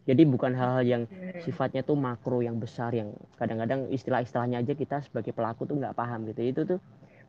Jadi 0.06 0.22
bukan 0.22 0.54
hal-hal 0.54 0.86
yang 0.86 1.02
sifatnya 1.42 1.82
tuh 1.82 1.98
makro 1.98 2.38
yang 2.38 2.62
besar 2.62 2.94
yang 2.94 3.10
kadang-kadang 3.42 3.90
istilah-istilahnya 3.90 4.62
aja 4.62 4.78
kita 4.78 5.02
sebagai 5.02 5.34
pelaku 5.34 5.66
tuh 5.66 5.82
nggak 5.82 5.98
paham 5.98 6.30
gitu. 6.30 6.40
Itu 6.46 6.60
tuh 6.62 6.78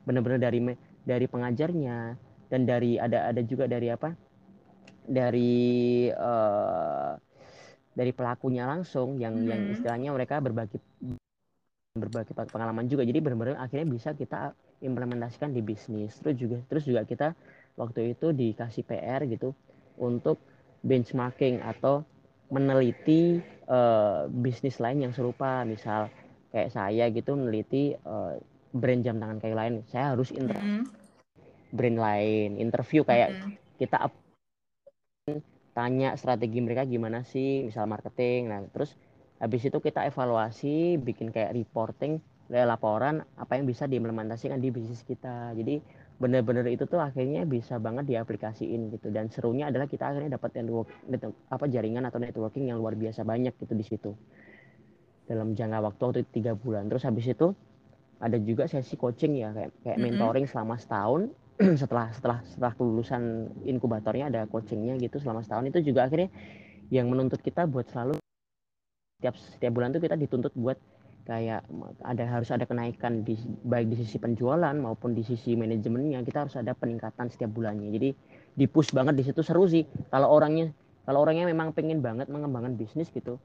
benar-benar 0.05 0.37
dari 0.37 0.61
dari 1.01 1.25
pengajarnya 1.25 1.97
dan 2.53 2.61
dari 2.69 3.01
ada 3.01 3.33
ada 3.33 3.41
juga 3.41 3.65
dari 3.65 3.89
apa? 3.89 4.13
Dari 5.09 5.65
uh, 6.13 7.17
dari 7.97 8.11
pelakunya 8.13 8.69
langsung 8.69 9.17
yang 9.17 9.33
hmm. 9.33 9.49
yang 9.49 9.61
istilahnya 9.73 10.13
mereka 10.13 10.37
berbagi 10.37 10.77
berbagi 11.97 12.37
pengalaman 12.37 12.85
juga. 12.85 13.01
Jadi 13.09 13.25
benar-benar 13.25 13.57
akhirnya 13.57 13.89
bisa 13.89 14.13
kita 14.13 14.53
implementasikan 14.81 15.53
di 15.53 15.61
bisnis. 15.65 16.17
Terus 16.21 16.35
juga 16.37 16.57
terus 16.69 16.83
juga 16.85 17.01
kita 17.03 17.33
waktu 17.77 18.17
itu 18.17 18.33
dikasih 18.33 18.83
PR 18.85 19.25
gitu 19.25 19.53
untuk 19.97 20.41
benchmarking 20.85 21.61
atau 21.65 22.05
meneliti 22.47 23.41
uh, 23.67 24.29
bisnis 24.29 24.77
lain 24.77 25.09
yang 25.09 25.13
serupa. 25.13 25.65
Misal 25.65 26.09
kayak 26.53 26.73
saya 26.73 27.09
gitu 27.09 27.35
meneliti 27.35 27.97
uh, 28.05 28.37
brand 28.73 29.01
jam 29.01 29.17
tangan 29.17 29.41
kayak 29.41 29.57
lain. 29.57 29.73
Saya 29.89 30.13
harus 30.13 30.29
inter 30.33 30.57
mm 30.57 30.65
-hmm. 30.65 30.83
brand 31.73 31.97
lain 31.99 32.49
interview 32.61 33.01
kayak 33.03 33.33
mm 33.33 33.39
-hmm. 33.41 33.53
kita 33.77 33.97
tanya 35.77 36.17
strategi 36.17 36.57
mereka 36.57 36.89
gimana 36.89 37.21
sih 37.21 37.69
misal 37.69 37.85
marketing. 37.85 38.49
Nah 38.49 38.65
terus 38.73 38.97
habis 39.37 39.61
itu 39.61 39.77
kita 39.77 40.09
evaluasi 40.09 40.97
bikin 40.97 41.29
kayak 41.29 41.53
reporting 41.53 42.17
laporan 42.47 43.19
apa 43.35 43.59
yang 43.59 43.67
bisa 43.67 43.83
diimplementasikan 43.91 44.59
di 44.63 44.71
bisnis 44.71 45.03
kita. 45.03 45.51
Jadi 45.51 45.83
benar-benar 46.17 46.65
itu 46.71 46.87
tuh 46.87 46.97
akhirnya 46.97 47.43
bisa 47.43 47.75
banget 47.77 48.07
diaplikasiin 48.07 48.95
gitu. 48.95 49.11
Dan 49.11 49.27
serunya 49.27 49.67
adalah 49.67 49.85
kita 49.85 50.07
akhirnya 50.07 50.39
dapat 50.39 50.63
network, 50.63 50.87
network 51.11 51.35
apa 51.51 51.65
jaringan 51.67 52.07
atau 52.07 52.19
networking 52.23 52.71
yang 52.71 52.79
luar 52.79 52.95
biasa 52.95 53.27
banyak 53.27 53.53
gitu 53.59 53.73
di 53.75 53.85
situ. 53.85 54.11
Dalam 55.27 55.53
jangka 55.53 55.79
waktu 55.83 56.01
waktu 56.07 56.21
tiga 56.31 56.55
bulan. 56.55 56.87
Terus 56.87 57.03
habis 57.03 57.27
itu 57.27 57.51
ada 58.17 58.37
juga 58.39 58.65
sesi 58.65 58.95
coaching 58.95 59.43
ya 59.43 59.51
kayak 59.51 59.71
kayak 59.83 59.97
mentoring 59.99 60.47
selama 60.47 60.79
setahun. 60.79 61.29
Setelah 61.81 62.13
setelah 62.13 62.39
setelah 62.45 62.73
kelulusan 62.77 63.49
inkubatornya 63.65 64.29
ada 64.29 64.41
coachingnya 64.47 64.95
gitu 65.01 65.17
selama 65.19 65.41
setahun. 65.43 65.67
Itu 65.73 65.81
juga 65.83 66.05
akhirnya 66.05 66.29
yang 66.93 67.11
menuntut 67.11 67.43
kita 67.43 67.67
buat 67.67 67.89
selalu 67.91 68.21
setiap 69.17 69.35
setiap 69.35 69.71
bulan 69.73 69.89
tuh 69.89 70.01
kita 70.05 70.13
dituntut 70.13 70.53
buat 70.53 70.77
kayak 71.27 71.67
ada 72.07 72.23
harus 72.23 72.47
ada 72.55 72.63
kenaikan 72.63 73.27
di 73.27 73.35
baik 73.67 73.91
di 73.91 73.99
sisi 73.99 74.15
penjualan 74.15 74.71
maupun 74.79 75.11
di 75.11 75.27
sisi 75.27 75.59
manajemennya 75.59 76.23
kita 76.23 76.47
harus 76.47 76.55
ada 76.55 76.71
peningkatan 76.71 77.27
setiap 77.27 77.51
bulannya 77.51 77.91
jadi 77.91 78.15
di 78.55 78.65
push 78.71 78.95
banget 78.95 79.19
di 79.19 79.27
situ 79.27 79.43
seru 79.43 79.67
sih 79.67 79.83
kalau 80.07 80.31
orangnya 80.31 80.71
kalau 81.03 81.27
orangnya 81.27 81.43
memang 81.43 81.75
pengen 81.75 81.99
banget 81.99 82.31
mengembangkan 82.31 82.79
bisnis 82.79 83.11
gitu 83.11 83.43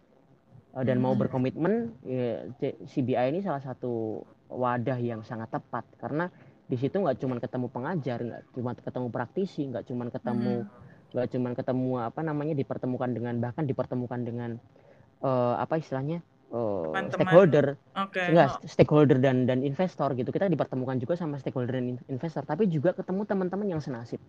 eh, 0.79 0.85
dan 0.87 1.03
hmm. 1.03 1.11
mau 1.11 1.14
berkomitmen 1.18 1.90
ya, 2.07 2.47
CBI 2.87 3.35
ini 3.35 3.42
salah 3.42 3.66
satu 3.66 4.23
wadah 4.47 5.03
yang 5.03 5.27
sangat 5.27 5.51
tepat 5.51 5.83
karena 5.99 6.31
di 6.71 6.79
situ 6.79 7.03
nggak 7.03 7.18
cuma 7.18 7.42
ketemu 7.42 7.66
pengajar 7.66 8.18
nggak 8.23 8.42
cuma 8.55 8.71
ketemu 8.79 9.07
praktisi 9.11 9.62
nggak 9.66 9.85
cuma 9.90 10.07
ketemu 10.07 10.71
nggak 11.11 11.27
hmm. 11.27 11.35
cuma 11.35 11.49
ketemu 11.59 11.90
apa 11.99 12.21
namanya 12.23 12.55
dipertemukan 12.55 13.11
dengan 13.11 13.42
bahkan 13.42 13.66
dipertemukan 13.66 14.23
dengan 14.23 14.51
uh, 15.27 15.59
apa 15.59 15.83
istilahnya 15.83 16.23
uh, 16.53 16.93
stakeholder. 17.11 17.67
Okay. 17.97 18.31
enggak 18.31 18.49
stakeholder 18.69 19.19
dan 19.19 19.49
dan 19.49 19.65
investor 19.65 20.12
gitu. 20.15 20.31
Kita 20.31 20.47
dipertemukan 20.47 21.01
juga 21.01 21.17
sama 21.19 21.41
stakeholder 21.41 21.81
dan 21.81 21.99
investor 22.07 22.45
tapi 22.45 22.69
juga 22.69 22.93
ketemu 22.93 23.25
teman-teman 23.27 23.67
yang 23.67 23.83
senasib. 23.83 24.21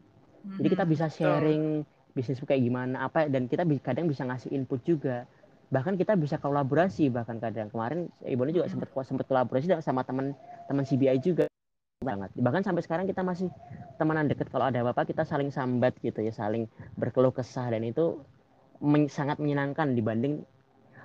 Hmm. 0.44 0.60
jadi 0.60 0.76
kita 0.76 0.84
bisa 0.84 1.06
sharing 1.08 1.88
bisnis 2.12 2.44
kayak 2.44 2.60
gimana 2.60 3.08
apa 3.08 3.32
dan 3.32 3.48
kita 3.48 3.64
kadang 3.80 4.12
bisa 4.12 4.28
ngasih 4.28 4.52
input 4.52 4.84
juga. 4.84 5.26
Bahkan 5.74 5.98
kita 5.98 6.14
bisa 6.14 6.38
kolaborasi 6.38 7.10
bahkan 7.10 7.42
kadang. 7.42 7.72
Kemarin 7.74 8.12
ibu 8.28 8.46
juga 8.54 8.70
sempat 8.70 8.94
sempat 9.08 9.26
kolaborasi 9.26 9.74
sama 9.82 10.06
teman 10.06 10.38
teman 10.70 10.84
CBI 10.86 11.18
juga. 11.24 11.46
Banget. 12.04 12.36
Bahkan 12.36 12.62
sampai 12.68 12.84
sekarang 12.84 13.06
kita 13.08 13.24
masih 13.24 13.50
temenan 13.98 14.28
deket. 14.30 14.52
Kalau 14.52 14.70
ada 14.70 14.84
apa-apa 14.84 15.08
kita 15.08 15.24
saling 15.24 15.50
sambat 15.50 15.96
gitu 16.04 16.22
ya 16.22 16.36
saling 16.36 16.70
berkeluh 17.00 17.34
kesah. 17.34 17.72
Dan 17.74 17.88
itu 17.88 18.22
men 18.84 19.08
sangat 19.08 19.40
menyenangkan 19.40 19.96
dibanding 19.96 20.44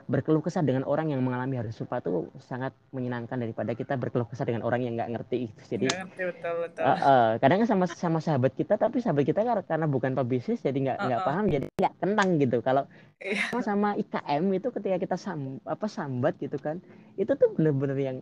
berkeluh 0.09 0.41
kesah 0.41 0.65
dengan 0.65 0.89
orang 0.89 1.13
yang 1.13 1.21
mengalami 1.21 1.61
hal 1.61 1.69
serupa 1.69 2.01
itu 2.01 2.33
sangat 2.41 2.73
menyenangkan 2.97 3.37
daripada 3.37 3.77
kita 3.77 3.93
berkeluh 4.01 4.25
kesah 4.25 4.49
dengan 4.49 4.65
orang 4.65 4.81
yang 4.81 4.97
nggak 4.97 5.13
ngerti 5.13 5.53
itu 5.53 5.63
jadi 5.69 5.85
betul, 6.09 6.33
betul. 6.65 6.81
Uh, 6.81 6.93
uh, 6.97 7.29
kadang 7.37 7.61
sama 7.69 7.85
sama 7.85 8.19
sahabat 8.25 8.57
kita 8.57 8.81
tapi 8.81 9.05
sahabat 9.05 9.29
kita 9.29 9.45
karena 9.69 9.85
bukan 9.85 10.17
pebisnis 10.17 10.65
jadi 10.65 10.75
nggak 10.81 10.99
nggak 11.05 11.21
uh, 11.21 11.23
uh. 11.23 11.29
paham 11.29 11.45
jadi 11.53 11.67
nggak 11.77 11.95
kenang 12.01 12.31
gitu 12.41 12.59
kalau 12.65 12.89
yeah. 13.21 13.61
sama 13.61 14.01
IKM 14.01 14.45
itu 14.57 14.69
ketika 14.73 14.97
kita 14.97 15.17
sam 15.21 15.61
apa 15.69 15.85
sambat 15.85 16.41
gitu 16.41 16.57
kan 16.57 16.81
itu 17.21 17.29
tuh 17.37 17.53
bener-bener 17.53 17.99
yang 18.01 18.17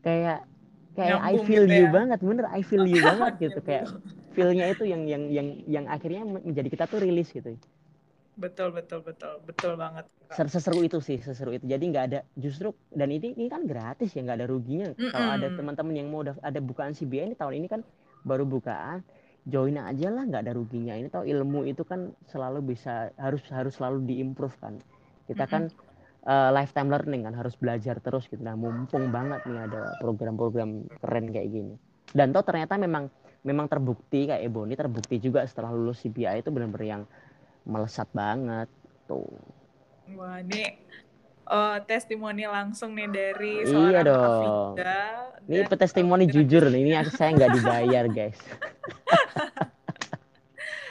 kayak 0.00 0.40
kayak 0.96 1.20
Nyambung 1.20 1.44
I 1.44 1.44
feel 1.44 1.64
gitu 1.68 1.76
you 1.76 1.84
ya. 1.84 1.92
banget 1.92 2.18
bener 2.24 2.46
I 2.48 2.60
feel 2.64 2.84
you 2.88 3.00
banget 3.12 3.32
gitu 3.44 3.58
kayak 3.60 3.84
feelnya 4.32 4.72
itu 4.72 4.88
yang 4.88 5.04
yang 5.04 5.28
yang 5.28 5.48
yang 5.68 5.84
akhirnya 5.84 6.24
menjadi 6.24 6.68
kita 6.72 6.84
tuh 6.88 7.04
rilis 7.04 7.28
gitu 7.28 7.60
betul 8.36 8.68
betul 8.72 9.00
betul. 9.02 9.40
Betul 9.44 9.72
banget 9.80 10.06
seseru 10.32 10.82
itu 10.82 10.98
sih 10.98 11.22
seseru 11.22 11.54
itu. 11.54 11.64
Jadi 11.70 11.84
nggak 11.92 12.04
ada 12.12 12.20
justru 12.34 12.74
dan 12.90 13.14
ini 13.14 13.36
ini 13.38 13.46
kan 13.46 13.64
gratis 13.64 14.10
ya 14.12 14.26
nggak 14.26 14.38
ada 14.42 14.48
ruginya. 14.50 14.90
Mm 14.92 14.98
-mm. 14.98 15.12
kalau 15.14 15.30
ada 15.38 15.48
teman-teman 15.54 15.94
yang 15.94 16.08
mau 16.10 16.22
ada 16.26 16.60
bukaan 16.60 16.92
CBA 16.96 17.30
ini 17.30 17.36
tahun 17.38 17.54
ini 17.62 17.66
kan 17.70 17.80
baru 18.26 18.42
bukaan 18.42 19.06
join 19.46 19.78
aja 19.78 20.10
lah 20.10 20.26
nggak 20.26 20.42
ada 20.42 20.52
ruginya. 20.58 20.98
Ini 20.98 21.08
tahu 21.08 21.24
ilmu 21.30 21.70
itu 21.70 21.86
kan 21.86 22.10
selalu 22.26 22.74
bisa 22.74 23.14
harus 23.14 23.42
harus 23.54 23.78
selalu 23.78 24.02
diimprove 24.02 24.56
kan. 24.58 24.82
Kita 25.30 25.46
mm 25.46 25.50
-hmm. 25.50 25.54
kan 25.54 25.62
uh, 26.26 26.50
lifetime 26.50 26.90
learning 26.90 27.22
kan 27.30 27.34
harus 27.38 27.54
belajar 27.54 28.02
terus 28.02 28.26
gitu. 28.26 28.42
Nah 28.42 28.58
mumpung 28.58 29.14
banget 29.14 29.46
nih 29.46 29.70
ada 29.70 29.94
program-program 30.02 30.90
keren 30.98 31.26
kayak 31.30 31.48
gini. 31.48 31.74
Dan 32.10 32.34
toh 32.34 32.42
ternyata 32.42 32.74
memang 32.78 33.06
memang 33.46 33.70
terbukti 33.70 34.26
kayak 34.26 34.42
Ebony 34.42 34.74
terbukti 34.74 35.22
juga 35.22 35.46
setelah 35.46 35.70
lulus 35.70 36.02
CBA 36.02 36.42
itu 36.42 36.50
benar-benar 36.50 36.82
yang 36.82 37.02
melesat 37.66 38.08
banget 38.14 38.70
tuh. 39.10 39.26
Wah 40.14 40.38
ini 40.38 40.78
uh, 41.50 41.82
testimoni 41.82 42.46
langsung 42.46 42.94
nih 42.94 43.10
dari 43.10 43.54
iya 43.62 43.68
seorang 43.68 43.90
iya 43.90 44.00
dong. 44.06 44.74
Ini 45.46 45.62
testimoni 45.70 46.24
jujur 46.26 46.70
nih, 46.70 46.80
ini 46.82 46.92
saya 47.10 47.34
nggak 47.34 47.52
dibayar 47.58 48.04
guys. 48.10 48.38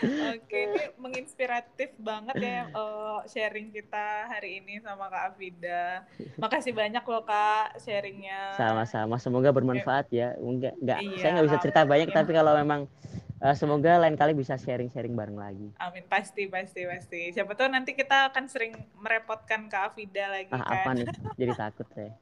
Oke, 0.06 0.60
ini 0.70 0.84
menginspiratif 1.02 1.96
banget 1.98 2.36
ya 2.38 2.70
uh, 2.76 3.24
sharing 3.26 3.74
kita 3.74 4.30
hari 4.30 4.62
ini 4.62 4.78
sama 4.84 5.10
Kak 5.10 5.34
Afida. 5.34 6.06
Makasih 6.38 6.76
banyak 6.76 7.02
loh 7.02 7.24
Kak 7.26 7.80
sharingnya. 7.82 8.54
Sama-sama, 8.60 9.18
semoga 9.18 9.50
bermanfaat 9.50 10.12
ya. 10.14 10.36
Enggak, 10.38 10.78
enggak. 10.78 11.00
Iya, 11.02 11.18
saya 11.18 11.30
nggak 11.40 11.48
bisa 11.50 11.60
cerita 11.64 11.82
banyak, 11.88 12.10
tapi 12.12 12.32
kalau 12.36 12.54
memang 12.60 12.82
uh, 13.42 13.56
semoga 13.56 14.00
lain 14.00 14.16
kali 14.16 14.32
bisa 14.38 14.56
sharing-sharing 14.56 15.16
bareng 15.16 15.40
lagi. 15.40 15.68
Amin, 15.82 16.04
pasti, 16.08 16.48
pasti, 16.48 16.88
pasti. 16.88 17.22
Siapa 17.36 17.56
tahu 17.56 17.72
nanti 17.72 17.96
kita 17.98 18.32
akan 18.32 18.46
sering 18.48 18.76
merepotkan 19.00 19.68
Kak 19.68 19.96
Afida 19.96 20.32
lagi 20.32 20.52
ah, 20.54 20.64
kan. 20.64 20.70
apa 20.80 20.90
nih? 20.96 21.08
Jadi 21.40 21.52
takut 21.56 21.88
saya. 21.92 22.14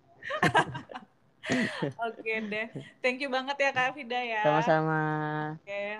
Oke 2.08 2.34
deh. 2.48 2.68
Thank 3.04 3.20
you 3.20 3.30
banget 3.30 3.60
ya 3.60 3.70
Kak 3.76 3.94
Afida 3.94 4.20
ya. 4.24 4.42
Sama-sama. 4.48 5.02
Oke, 5.60 5.68
okay. 5.68 6.00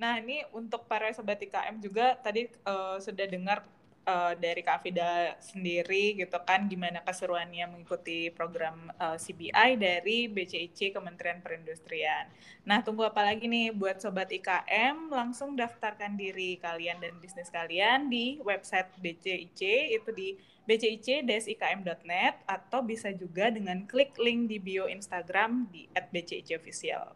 Nah, 0.00 0.16
ini 0.16 0.40
untuk 0.56 0.88
para 0.88 1.12
sobat 1.12 1.36
IKM 1.36 1.76
juga 1.84 2.16
tadi 2.16 2.48
uh, 2.64 2.96
sudah 2.96 3.28
dengar 3.28 3.68
uh, 4.06 4.32
dari 4.36 4.62
Kak 4.64 4.84
Fida 4.84 5.36
sendiri 5.40 6.16
gitu 6.16 6.38
kan 6.44 6.68
gimana 6.70 7.04
keseruannya 7.04 7.68
mengikuti 7.68 8.32
program 8.32 8.88
uh, 8.96 9.16
CBI 9.16 9.76
dari 9.76 10.30
BCIC 10.30 10.94
Kementerian 10.94 11.40
Perindustrian. 11.44 12.28
Nah, 12.64 12.80
tunggu 12.80 13.04
apa 13.08 13.24
lagi 13.24 13.48
nih 13.48 13.72
buat 13.74 14.00
sobat 14.00 14.30
IKM 14.32 15.12
langsung 15.12 15.56
daftarkan 15.56 16.16
diri 16.16 16.56
kalian 16.60 17.00
dan 17.00 17.16
bisnis 17.18 17.52
kalian 17.52 18.08
di 18.08 18.40
website 18.40 18.92
BCIC 19.00 19.60
itu 19.96 20.10
di 20.14 20.28
bcic-ikm.net 20.68 22.46
atau 22.46 22.84
bisa 22.86 23.10
juga 23.10 23.50
dengan 23.50 23.82
klik 23.90 24.14
link 24.20 24.46
di 24.46 24.62
bio 24.62 24.86
Instagram 24.86 25.66
di 25.72 25.90
@bcicofficial. 25.90 27.10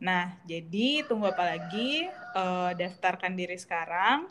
Nah, 0.00 0.32
jadi 0.48 1.04
tunggu 1.04 1.28
apa 1.28 1.44
lagi? 1.44 2.08
Uh, 2.32 2.72
daftarkan 2.72 3.36
diri 3.36 3.60
sekarang. 3.60 4.24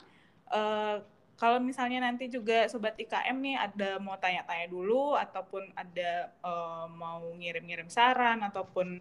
Uh, 0.49 1.05
kalau 1.39 1.63
misalnya 1.63 2.03
nanti 2.03 2.27
juga 2.27 2.67
sobat 2.67 2.99
IKM 2.99 3.37
nih 3.39 3.55
ada 3.55 3.95
mau 4.03 4.19
tanya-tanya 4.19 4.67
dulu 4.67 5.15
ataupun 5.15 5.71
ada 5.71 6.35
uh, 6.43 6.91
mau 6.91 7.23
ngirim-ngirim 7.39 7.87
saran 7.87 8.43
ataupun 8.43 8.99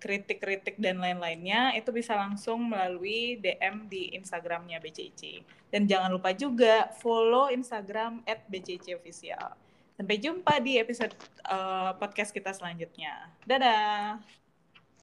kritik-kritik 0.00 0.80
dan 0.80 0.98
lain-lainnya 0.98 1.76
itu 1.78 1.92
bisa 1.94 2.16
langsung 2.16 2.66
melalui 2.66 3.38
DM 3.38 3.86
di 3.86 4.10
Instagramnya 4.16 4.82
BCC. 4.82 5.44
Dan 5.70 5.86
jangan 5.86 6.10
lupa 6.10 6.34
juga 6.34 6.90
follow 6.98 7.52
Instagram 7.52 8.24
at 8.26 8.42
BCC 8.50 8.96
Official. 8.96 9.54
Sampai 9.94 10.16
jumpa 10.16 10.58
di 10.64 10.80
episode 10.80 11.12
uh, 11.44 11.92
podcast 12.00 12.32
kita 12.32 12.50
selanjutnya. 12.56 13.28
Dadah! 13.44 14.39